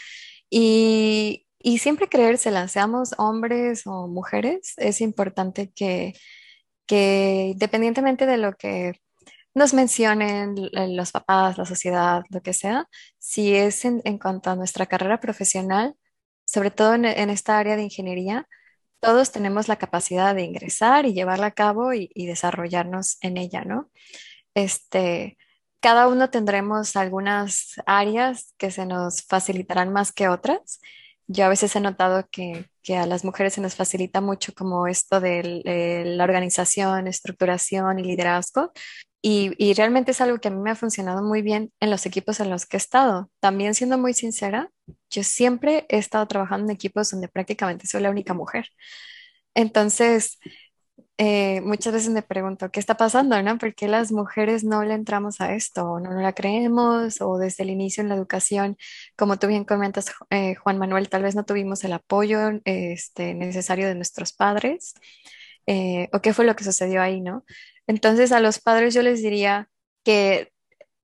[0.51, 6.13] Y, y siempre creérsela, seamos hombres o mujeres, es importante que,
[6.87, 9.01] que independientemente de lo que
[9.55, 10.57] nos mencionen
[10.97, 12.89] los papás, la sociedad, lo que sea,
[13.19, 15.95] si es en, cuanto a nuestra carrera profesional,
[16.45, 18.49] sobre todo en, esta área de ingeniería,
[19.01, 23.91] todos tenemos la capacidad de ingresar y llevarla a cabo y, desarrollarnos en ella, ¿no?
[24.55, 25.39] Este,
[25.81, 30.81] cada uno tendremos algunas áreas que se nos facilitarán más que otras.
[31.27, 34.87] Yo a veces he notado que, que a las mujeres se nos facilita mucho como
[34.87, 38.73] esto de la organización, estructuración y liderazgo.
[39.27, 42.41] Y, realmente es algo que a mí me ha funcionado muy bien en los equipos
[42.41, 43.31] en los que he estado.
[43.41, 44.71] También siendo muy sincera,
[45.09, 48.69] yo siempre he estado trabajando en equipos donde prácticamente soy la única mujer.
[49.55, 50.39] Entonces,
[51.17, 53.57] eh, muchas veces me pregunto, ¿qué está pasando, no?
[53.57, 55.93] ¿Por qué las mujeres no le entramos a esto?
[55.93, 57.23] ¿O no, no la creemos?
[57.23, 58.77] ¿O desde el inicio en la educación,
[59.17, 63.89] como tú bien comentas, eh, Juan Manuel, tal vez no tuvimos el apoyo este, necesario
[63.89, 64.93] de nuestros padres?
[65.67, 67.43] Eh, ¿O qué fue lo que sucedió ahí, no?
[67.87, 69.69] Entonces, a los padres yo les diría
[70.05, 70.53] que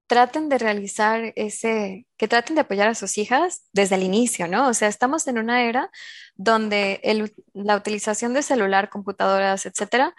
[0.07, 4.69] traten de realizar ese, que traten de apoyar a sus hijas desde el inicio, ¿no?
[4.69, 5.91] O sea, estamos en una era
[6.35, 7.01] donde
[7.55, 10.15] la utilización de celular, computadoras, etcétera,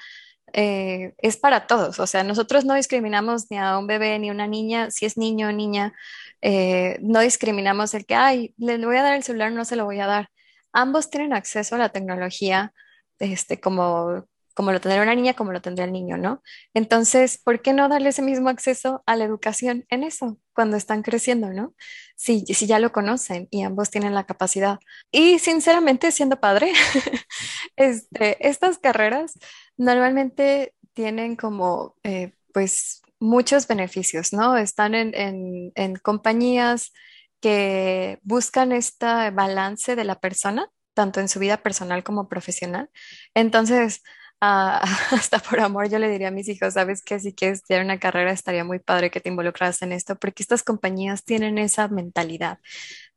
[0.53, 1.99] eh, es para todos.
[1.99, 5.17] O sea, nosotros no discriminamos ni a un bebé ni a una niña, si es
[5.17, 5.93] niño o niña,
[6.41, 9.85] eh, no discriminamos el que, ay, le voy a dar el celular, no se lo
[9.85, 10.29] voy a dar.
[10.73, 12.73] Ambos tienen acceso a la tecnología,
[13.19, 16.41] este, como como lo tendría una niña, como lo tendría el niño, ¿no?
[16.73, 21.03] Entonces, ¿por qué no darle ese mismo acceso a la educación en eso cuando están
[21.03, 21.73] creciendo, ¿no?
[22.15, 24.79] Si, si ya lo conocen y ambos tienen la capacidad.
[25.11, 26.71] Y sinceramente, siendo padre,
[27.75, 29.33] este, estas carreras
[29.77, 34.57] normalmente tienen como, eh, pues, muchos beneficios, ¿no?
[34.57, 36.91] Están en, en compañías
[37.39, 42.89] que buscan este balance de la persona tanto en su vida personal como profesional.
[43.33, 44.03] Entonces,
[44.43, 44.81] Ah,
[45.11, 47.99] hasta por amor yo le diría a mis hijos, sabes que si quieres estudiar una
[47.99, 52.57] carrera estaría muy padre que te involucras en esto, porque estas compañías tienen esa mentalidad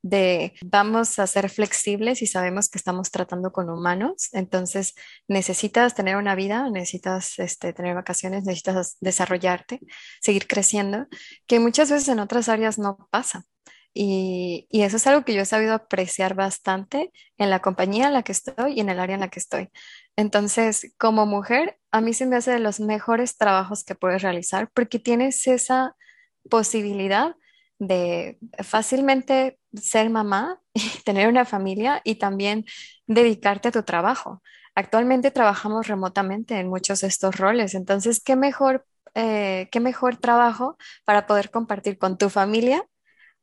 [0.03, 4.95] de vamos a ser flexibles y sabemos que estamos tratando con humanos, entonces
[5.27, 9.81] necesitas tener una vida, necesitas este, tener vacaciones, necesitas desarrollarte,
[10.21, 11.07] seguir creciendo,
[11.47, 13.47] que muchas veces en otras áreas no pasa.
[13.95, 18.25] Y, eso es algo que yo he sabido apreciar bastante en la compañía en la
[18.25, 19.71] que estoy y en el área en la que estoy.
[20.17, 24.71] Entonces, como mujer, a mí se me hace de los mejores trabajos que puedes realizar
[24.75, 25.97] porque tienes esa
[26.51, 27.37] posibilidad
[27.79, 32.65] de fácilmente ser mamá y tener una familia y también
[33.07, 34.43] dedicarte a tu trabajo.
[34.75, 40.77] Actualmente trabajamos remotamente en muchos de estos roles, entonces, ¿qué mejor, eh, qué mejor trabajo
[41.05, 42.85] para poder compartir con tu familia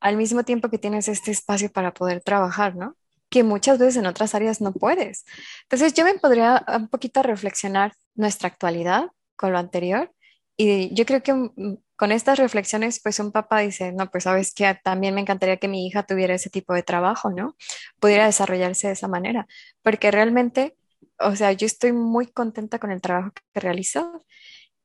[0.01, 2.97] al mismo tiempo que tienes este espacio para poder trabajar, ¿no?
[3.29, 5.25] Que muchas veces en otras áreas no puedes.
[5.63, 10.11] Entonces yo me podría un poquito reflexionar nuestra actualidad con lo anterior
[10.57, 14.53] y yo creo que mm, con estas reflexiones, pues un papá dice, no, pues sabes
[14.53, 17.55] que también me encantaría que mi hija tuviera ese tipo de trabajo, ¿no?
[17.99, 19.47] Pudiera desarrollarse de esa manera,
[19.83, 20.75] porque realmente,
[21.19, 24.25] o sea, yo estoy muy contenta con el trabajo que realizo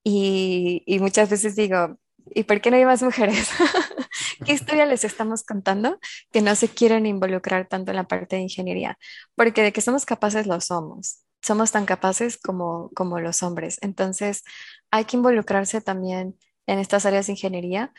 [0.04, 1.98] y, y muchas veces digo,
[2.34, 3.48] ¿y por qué no hay más mujeres?
[4.44, 5.98] ¿Qué historia les estamos contando
[6.32, 8.98] que no se quieren involucrar tanto en la parte de ingeniería?
[9.34, 11.22] Porque de que somos capaces lo somos.
[11.42, 13.78] Somos tan capaces como, como los hombres.
[13.82, 14.42] Entonces,
[14.90, 17.92] hay que involucrarse también en estas áreas de ingeniería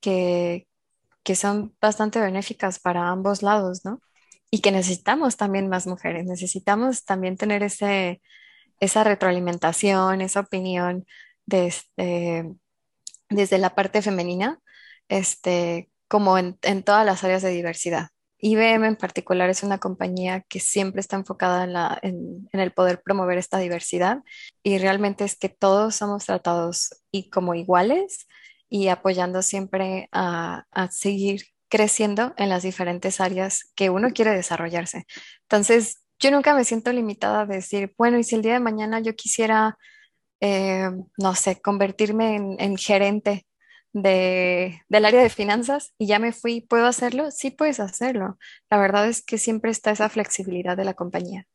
[0.00, 0.68] que,
[1.22, 4.00] que son bastante benéficas para ambos lados, ¿no?
[4.50, 6.26] Y que necesitamos también más mujeres.
[6.26, 8.20] Necesitamos también tener ese,
[8.80, 11.06] esa retroalimentación, esa opinión
[11.46, 12.52] de, este,
[13.30, 14.60] desde la parte femenina,
[15.08, 18.08] este, como en, en, todas las áreas de diversidad.
[18.38, 22.72] IBM en particular es una compañía que siempre está enfocada en, la, en, en, el
[22.72, 24.18] poder promover esta diversidad
[24.64, 28.26] y realmente es que todos somos tratados y como iguales
[28.68, 35.06] y apoyando siempre a, a seguir creciendo en las diferentes áreas que uno quiere desarrollarse.
[35.42, 39.00] Entonces, yo nunca me siento limitada a decir, bueno, y si el día de mañana
[39.00, 39.78] yo quisiera
[40.44, 43.46] eh, no sé, convertirme en, en, gerente
[43.92, 47.30] de, del área de finanzas y ya me fui, ¿puedo hacerlo?
[47.30, 48.38] Sí puedes hacerlo.
[48.70, 51.46] La verdad es que siempre está esa flexibilidad de la compañía.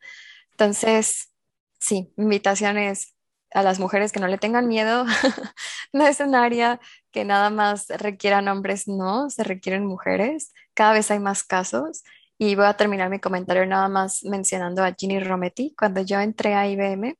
[0.51, 1.34] Entonces,
[1.80, 3.15] sí, invitación es
[3.53, 5.05] a las mujeres que no le tengan miedo.
[5.93, 6.80] no es un área
[7.11, 10.53] que nada más requieran hombres, no, se requieren mujeres.
[10.73, 12.03] Cada vez hay más casos.
[12.39, 15.73] Y voy a terminar mi comentario nada más mencionando a Ginny Rometty.
[15.77, 17.18] Cuando yo entré a IBM,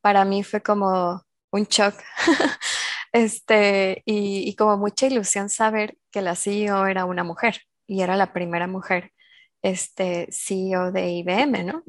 [0.00, 1.94] para mí fue como un shock.
[3.14, 8.16] este, y, y, como mucha ilusión saber que la CEO era una mujer y era
[8.16, 9.12] la primera mujer
[9.62, 11.84] este, CEO de IBM, ¿no?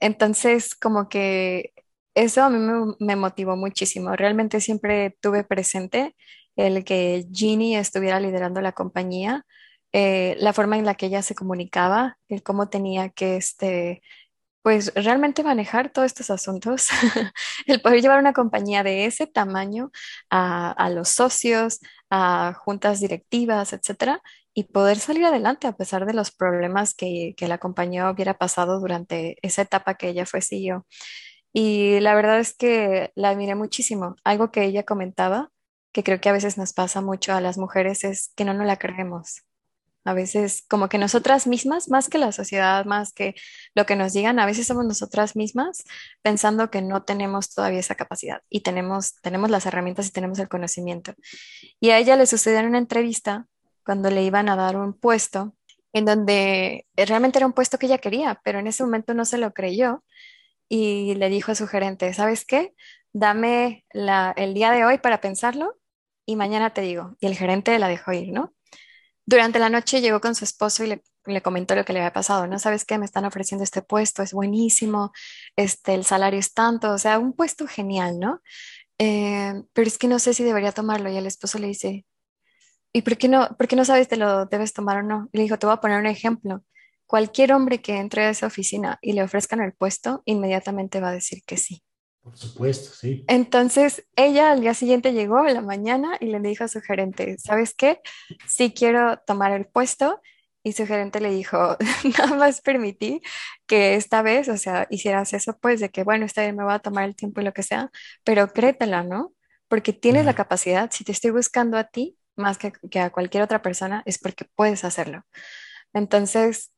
[0.00, 1.72] Entonces, como que
[2.14, 2.58] eso a mí
[3.00, 4.16] me, motivó muchísimo.
[4.16, 6.16] Realmente siempre tuve presente
[6.56, 9.44] el que Ginny estuviera liderando la compañía,
[9.92, 14.02] eh, la forma en la que ella se comunicaba, el cómo tenía que este,
[14.64, 16.88] pues realmente manejar todos estos asuntos,
[17.66, 19.90] el poder llevar una compañía de ese tamaño
[20.30, 24.22] a, a, los socios, a juntas directivas, etcétera,
[24.54, 28.80] y poder salir adelante a pesar de los problemas que, que la compañía hubiera pasado
[28.80, 30.86] durante esa etapa que ella fue CEO.
[31.52, 34.16] Y la verdad es que la admiré muchísimo.
[34.24, 35.50] Algo que ella comentaba,
[35.92, 38.66] que creo que a veces nos pasa mucho a las mujeres, es que no nos
[38.66, 39.42] la creemos.
[40.04, 43.34] A veces como que nosotras mismas, más que la sociedad, más que
[43.74, 45.84] lo que nos digan, a veces somos nosotras mismas
[46.22, 50.48] pensando que no tenemos todavía esa capacidad y tenemos, tenemos las herramientas y tenemos el
[50.48, 51.14] conocimiento.
[51.80, 53.46] Y a ella le sucedió en una entrevista
[53.84, 55.54] cuando le iban a dar un puesto
[55.92, 59.38] en donde realmente era un puesto que ella quería, pero en ese momento no se
[59.38, 60.02] lo creyó
[60.68, 62.74] y le dijo a su gerente, ¿sabes qué?
[63.12, 63.84] Dame
[64.36, 65.78] el día de hoy para pensarlo
[66.26, 67.16] y mañana te digo.
[67.20, 68.52] Y el gerente la dejó ir, ¿no?
[69.26, 72.46] Durante la noche llegó con su esposo y le, comentó lo que le había pasado,
[72.46, 72.58] ¿no?
[72.58, 72.98] ¿Sabes qué?
[72.98, 75.12] Me están ofreciendo este puesto, es buenísimo,
[75.56, 78.42] este, el salario es tanto, o sea, un puesto genial, ¿no?
[78.98, 81.10] Eh, pero es que no sé si debería tomarlo.
[81.10, 82.06] Y el esposo le dice,
[82.92, 85.28] ¿y por qué no, por qué no sabes si lo debes tomar o no?
[85.32, 86.64] Le dijo, te voy a poner un ejemplo.
[87.06, 91.12] Cualquier hombre que entre a esa oficina y le ofrezcan el puesto, inmediatamente va a
[91.12, 91.82] decir que sí.
[92.24, 93.24] Por supuesto, sí.
[93.28, 97.36] Entonces, ella al día siguiente llegó a la mañana y le dijo a su gerente,
[97.38, 98.00] ¿sabes qué?
[98.48, 100.20] Sí quiero tomar el puesto.
[100.62, 101.76] Y su gerente le dijo,
[102.18, 103.20] nada más permití
[103.66, 106.72] que esta vez, o sea, hicieras eso, pues, de que, bueno, esta vez me voy
[106.72, 107.90] a tomar el tiempo y lo que sea,
[108.24, 109.34] pero créetela, ¿no?
[109.68, 113.42] Porque tienes la capacidad, si te estoy buscando a ti más que, que a cualquier
[113.42, 115.24] otra persona, es porque puedes hacerlo.
[115.92, 116.72] Entonces,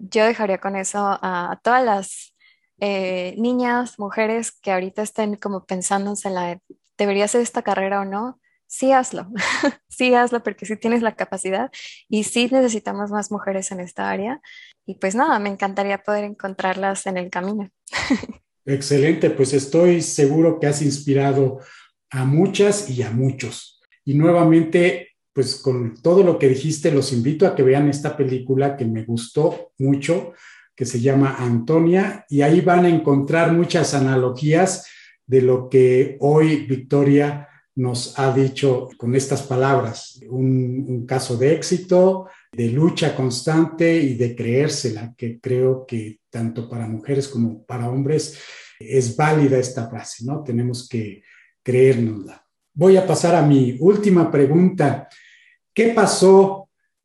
[0.00, 2.34] yo dejaría con eso a, todas las
[2.80, 6.60] eh, niñas, mujeres que ahorita estén como pensando en la,
[6.98, 8.40] ¿debería hacer esta carrera o no?
[8.66, 9.28] Sí hazlo,
[9.88, 11.70] sí hazlo porque sí tienes la capacidad
[12.08, 14.40] y sí necesitamos más mujeres en esta área.
[14.86, 17.70] Y pues nada, me encantaría poder encontrarlas en el camino.
[18.64, 21.60] Excelente, pues estoy seguro que has inspirado
[22.10, 23.80] a muchas y a muchos.
[24.04, 28.76] Y nuevamente pues con todo lo que dijiste, los invito a que vean esta película
[28.76, 30.34] que me gustó mucho,
[30.80, 34.86] que se llama Antonia, y ahí van a encontrar muchas analogías
[35.26, 42.28] de lo que hoy Victoria nos ha dicho con estas palabras, un, caso de éxito,
[42.50, 48.38] de lucha constante y de creérsela, que creo que tanto para mujeres como para hombres
[48.78, 50.42] es válida esta frase, ¿no?
[50.42, 51.22] Tenemos que
[51.62, 52.42] creérnosla.
[52.72, 55.10] Voy a pasar a mi última pregunta.
[55.74, 56.59] ¿Qué pasó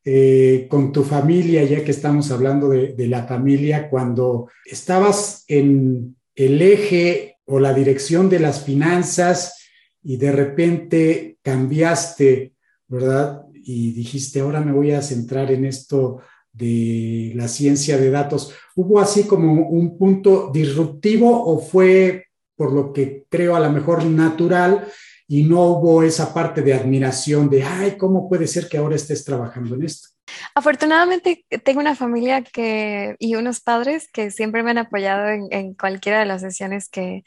[0.07, 6.15] eh, con tu familia, ya que estamos hablando de, de, la familia, cuando estabas en
[6.35, 9.67] el eje o la dirección de las finanzas
[10.03, 12.53] y de repente cambiaste,
[12.87, 13.41] ¿verdad?
[13.51, 16.21] Y dijiste, ahora me voy a centrar en esto
[16.53, 18.53] de la ciencia de datos.
[18.75, 22.25] ¿Hubo así como un punto disruptivo o fue,
[22.55, 24.87] por lo que creo, a lo mejor natural
[25.27, 29.25] y no hubo esa parte de admiración de, ay, ¿cómo puede ser que ahora estés
[29.25, 30.09] trabajando en esto?
[30.53, 36.19] Afortunadamente tengo una familia que, y unos padres que siempre me han apoyado en, cualquiera
[36.19, 37.23] de las sesiones que,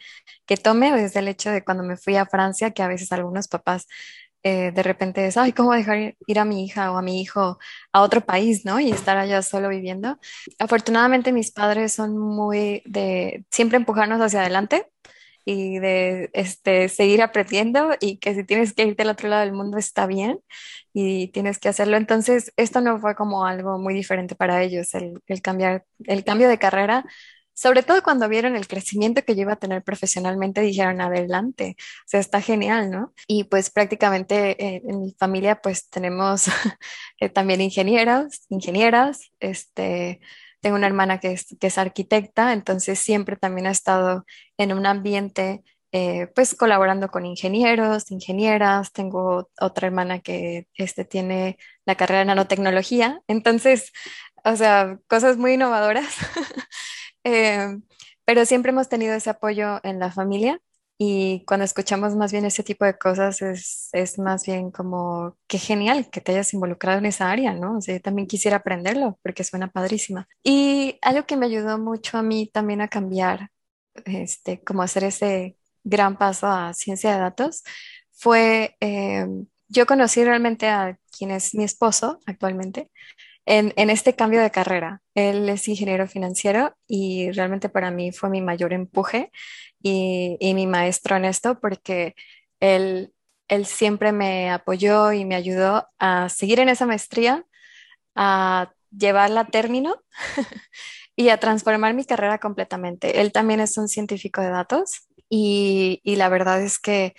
[0.46, 3.48] que, tome, desde el hecho de cuando me fui a Francia, que a veces algunos
[3.48, 3.86] papás
[4.44, 7.58] eh, de repente es, ay, ¿cómo dejar ir a mi hija o a mi hijo
[7.92, 8.78] a otro país, ¿no?
[8.80, 10.18] Y estar allá solo viviendo.
[10.58, 14.86] Afortunadamente mis padres son muy de siempre empujarnos hacia adelante
[15.50, 19.54] y de este, seguir aprendiendo y que si tienes que irte al otro lado del
[19.54, 20.40] mundo está bien
[20.92, 21.96] y tienes que hacerlo.
[21.96, 26.50] Entonces, esto no fue como algo muy diferente para ellos, el, el cambiar, el cambio
[26.50, 27.06] de carrera.
[27.54, 32.08] Sobre todo cuando vieron el crecimiento que yo iba a tener profesionalmente, dijeron adelante, o
[32.08, 33.14] sea, está genial, ¿no?
[33.26, 36.44] Y pues prácticamente eh, en mi familia pues tenemos
[37.20, 40.20] eh, también ingenieros, ingenieras, este,
[40.60, 44.24] tengo una hermana que es, que es arquitecta, entonces siempre también ha estado
[44.56, 45.62] en un ambiente
[45.92, 48.92] eh, pues colaborando con ingenieros, ingenieras.
[48.92, 53.22] Tengo otra hermana que este, tiene la carrera de nanotecnología.
[53.26, 53.92] Entonces,
[54.44, 56.06] o sea, cosas muy innovadoras.
[57.24, 57.76] Eh,
[58.24, 60.62] pero siempre hemos tenido ese apoyo en la familia
[61.00, 65.58] y cuando escuchamos más bien ese tipo de cosas es, es más bien como, qué
[65.58, 67.78] genial que te hayas involucrado en esa área, ¿no?
[67.78, 70.28] O sea, yo también quisiera aprenderlo porque suena padrísima.
[70.42, 73.50] Y algo que me ayudó mucho a mí también a cambiar,
[74.06, 77.62] este, como hacer ese gran paso a ciencia de datos,
[78.10, 79.26] fue, eh,
[79.68, 82.90] yo conocí realmente a quien es mi esposo actualmente
[83.48, 85.00] en, este cambio de carrera.
[85.14, 89.32] Él es ingeniero financiero y realmente para mí fue mi mayor empuje
[89.82, 92.14] y, mi maestro en esto porque
[92.60, 93.14] él,
[93.48, 97.46] él siempre me apoyó y me ayudó a seguir en esa maestría,
[98.14, 99.96] a llevarla a término
[101.16, 103.20] y a transformar mi carrera completamente.
[103.20, 107.14] Él también es un científico de datos y, y la verdad es que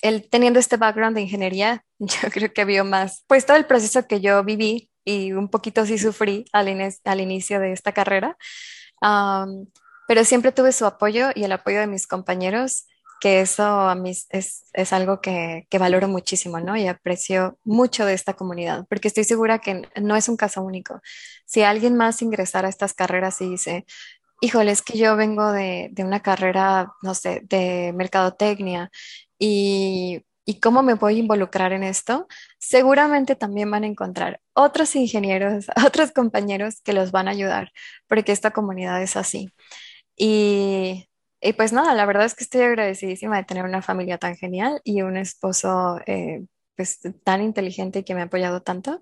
[0.00, 4.08] él teniendo este background de ingeniería, yo creo que vio más, pues todo el proceso
[4.08, 6.68] que yo viví y un poquito sí sufrí al,
[7.04, 8.36] al inicio de esta carrera,
[10.08, 12.86] pero siempre tuve su apoyo y el apoyo de mis compañeros,
[13.20, 16.76] que eso a mí es, es algo que, que, valoro muchísimo, ¿no?
[16.76, 21.00] Y aprecio mucho de esta comunidad, porque estoy segura que no es un caso único.
[21.46, 23.86] Si alguien más ingresara a estas carreras y dice,
[24.40, 28.90] híjole, es que yo vengo de, de una carrera, no sé, de mercadotecnia
[29.38, 32.26] y y cómo me voy a involucrar en esto,
[32.58, 37.72] seguramente también van a encontrar otros ingenieros, otros compañeros que los van a ayudar,
[38.08, 39.52] porque esta comunidad es así.
[40.16, 41.08] Y,
[41.56, 45.02] pues nada, la verdad es que estoy agradecidísima de tener una familia tan genial y
[45.02, 46.44] un esposo eh,
[46.76, 49.00] pues, tan inteligente y que me ha apoyado tanto,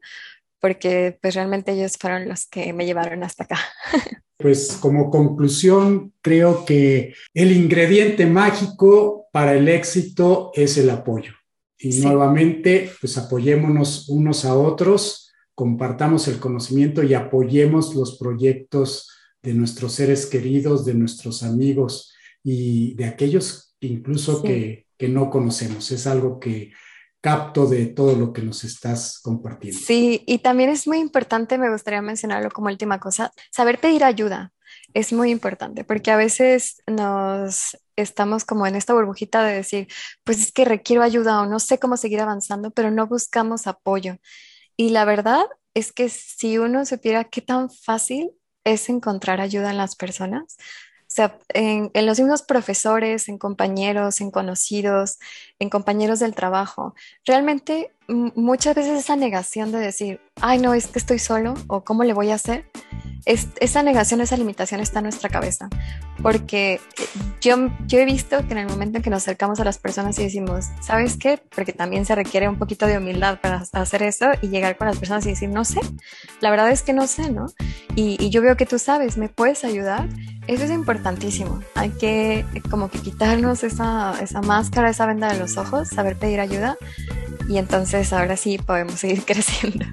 [0.60, 3.58] porque pues realmente ellos fueron los que me llevaron hasta acá.
[4.40, 11.32] Pues como conclusión, creo que el ingrediente mágico para el éxito es el apoyo.
[11.78, 19.08] Y nuevamente, pues apoyémonos unos a otros, compartamos el conocimiento y apoyemos los proyectos
[19.42, 22.12] de nuestros seres queridos, de nuestros amigos
[22.42, 25.90] y de aquellos incluso que, que no conocemos.
[25.90, 26.72] Es algo que
[27.20, 29.78] capto de todo lo que nos estás compartiendo.
[29.78, 34.52] Sí, y también es muy importante, me gustaría mencionarlo como última cosa, saber pedir ayuda.
[34.94, 39.88] Es muy importante porque a veces nos estamos como en esta burbujita de decir,
[40.24, 44.16] pues es que requiero ayuda o no sé cómo seguir avanzando, pero no buscamos apoyo.
[44.76, 45.44] Y la verdad
[45.74, 48.32] es que si uno supiera qué tan fácil
[48.64, 50.56] es encontrar ayuda en las personas,
[51.10, 55.18] sea, en, los mismos profesores, en compañeros, en conocidos,
[55.60, 56.94] en compañeros del trabajo.
[57.24, 62.02] Realmente muchas veces esa negación de decir, ay, no, es que estoy solo o cómo
[62.02, 62.68] le voy a hacer,
[63.26, 65.68] es, esa negación, esa limitación está en nuestra cabeza.
[66.22, 66.80] Porque eh,
[67.40, 67.56] yo,
[67.86, 70.24] yo he visto que en el momento en que nos acercamos a las personas y
[70.24, 71.40] decimos, ¿sabes qué?
[71.54, 74.98] Porque también se requiere un poquito de humildad para hacer eso y llegar con las
[74.98, 75.80] personas y decir, no sé,
[76.40, 77.46] la verdad es que no sé, ¿no?
[77.94, 80.08] Y, y yo veo que tú sabes, ¿me puedes ayudar?
[80.46, 81.60] Eso es importantísimo.
[81.74, 86.40] Hay que como que quitarnos esa, esa máscara, esa venda de los ojos, saber pedir
[86.40, 86.76] ayuda
[87.48, 89.84] y entonces ahora sí podemos seguir creciendo.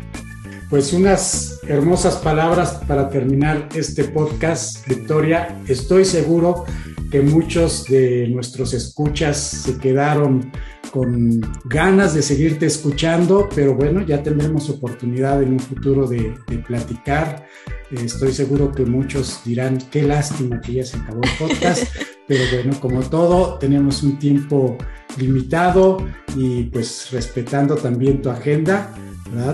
[0.70, 5.58] Pues unas hermosas palabras para terminar este podcast, Victoria.
[5.68, 6.66] Estoy seguro
[7.10, 10.52] que muchos de nuestros escuchas se quedaron
[10.92, 16.58] con ganas de seguirte escuchando, pero bueno, ya tendremos oportunidad en un futuro de, de
[16.60, 17.46] platicar.
[17.92, 21.84] Estoy seguro que muchos dirán, qué lástima que ya se acabó el podcast,
[22.28, 24.78] pero bueno, como todo, tenemos un tiempo
[25.18, 25.98] limitado
[26.36, 28.94] y pues respetando también tu agenda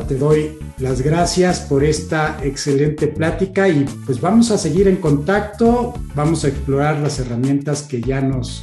[0.07, 5.93] te doy las gracias por esta excelente plática y pues vamos a seguir en contacto,
[6.15, 8.61] vamos a explorar las herramientas que ya nos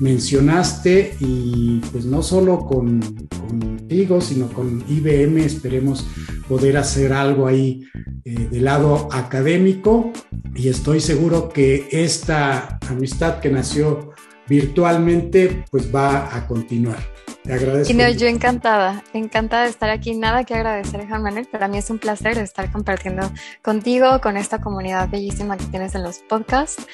[0.00, 3.00] mencionaste y pues no solo con,
[3.48, 6.06] contigo, sino con IBM esperemos
[6.48, 7.86] poder hacer algo ahí
[8.24, 10.12] eh, del lado académico
[10.54, 14.12] y estoy seguro que esta amistad que nació
[14.48, 16.98] virtualmente pues va a continuar.
[17.42, 17.92] Te agradezco.
[17.92, 20.16] Y no, yo encantada, encantada de estar aquí.
[20.16, 21.46] Nada que agradecer, Juan Manuel.
[21.46, 23.30] Para mí es un placer estar compartiendo
[23.62, 26.84] contigo, con esta comunidad bellísima que tienes en los podcasts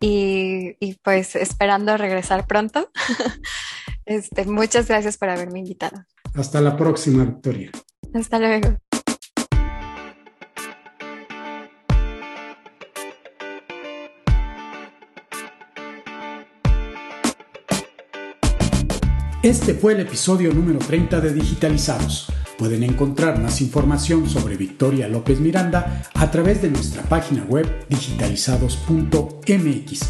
[0.00, 2.90] y, y pues esperando regresar pronto.
[4.06, 6.04] este, muchas gracias por haberme invitado.
[6.34, 7.70] Hasta la próxima, Victoria.
[8.14, 8.78] Hasta luego.
[19.42, 22.26] Este fue el episodio número 30 de Digitalizados.
[22.58, 30.00] Pueden encontrar más información sobre Victoria López Miranda a través de nuestra página web digitalizados.mx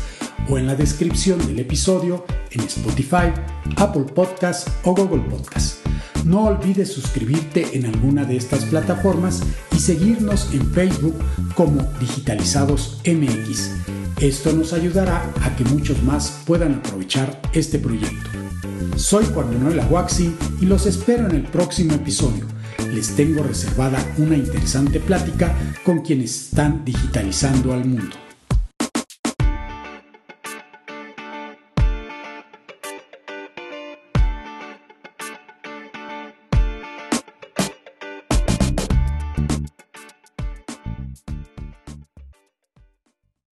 [0.49, 3.31] o en la descripción del episodio en Spotify,
[3.77, 5.79] Apple Podcasts o Google Podcasts.
[6.25, 11.15] No olvides suscribirte en alguna de estas plataformas y seguirnos en Facebook
[11.55, 13.77] como Digitalizados MX.
[14.21, 18.29] Esto nos ayudará a que muchos más puedan aprovechar este proyecto.
[18.97, 22.47] Soy Juan Manuel Aguaxi y los espero en el próximo episodio.
[22.93, 25.55] Les tengo reservada una interesante plática
[25.85, 28.30] con quienes están digitalizando al mundo.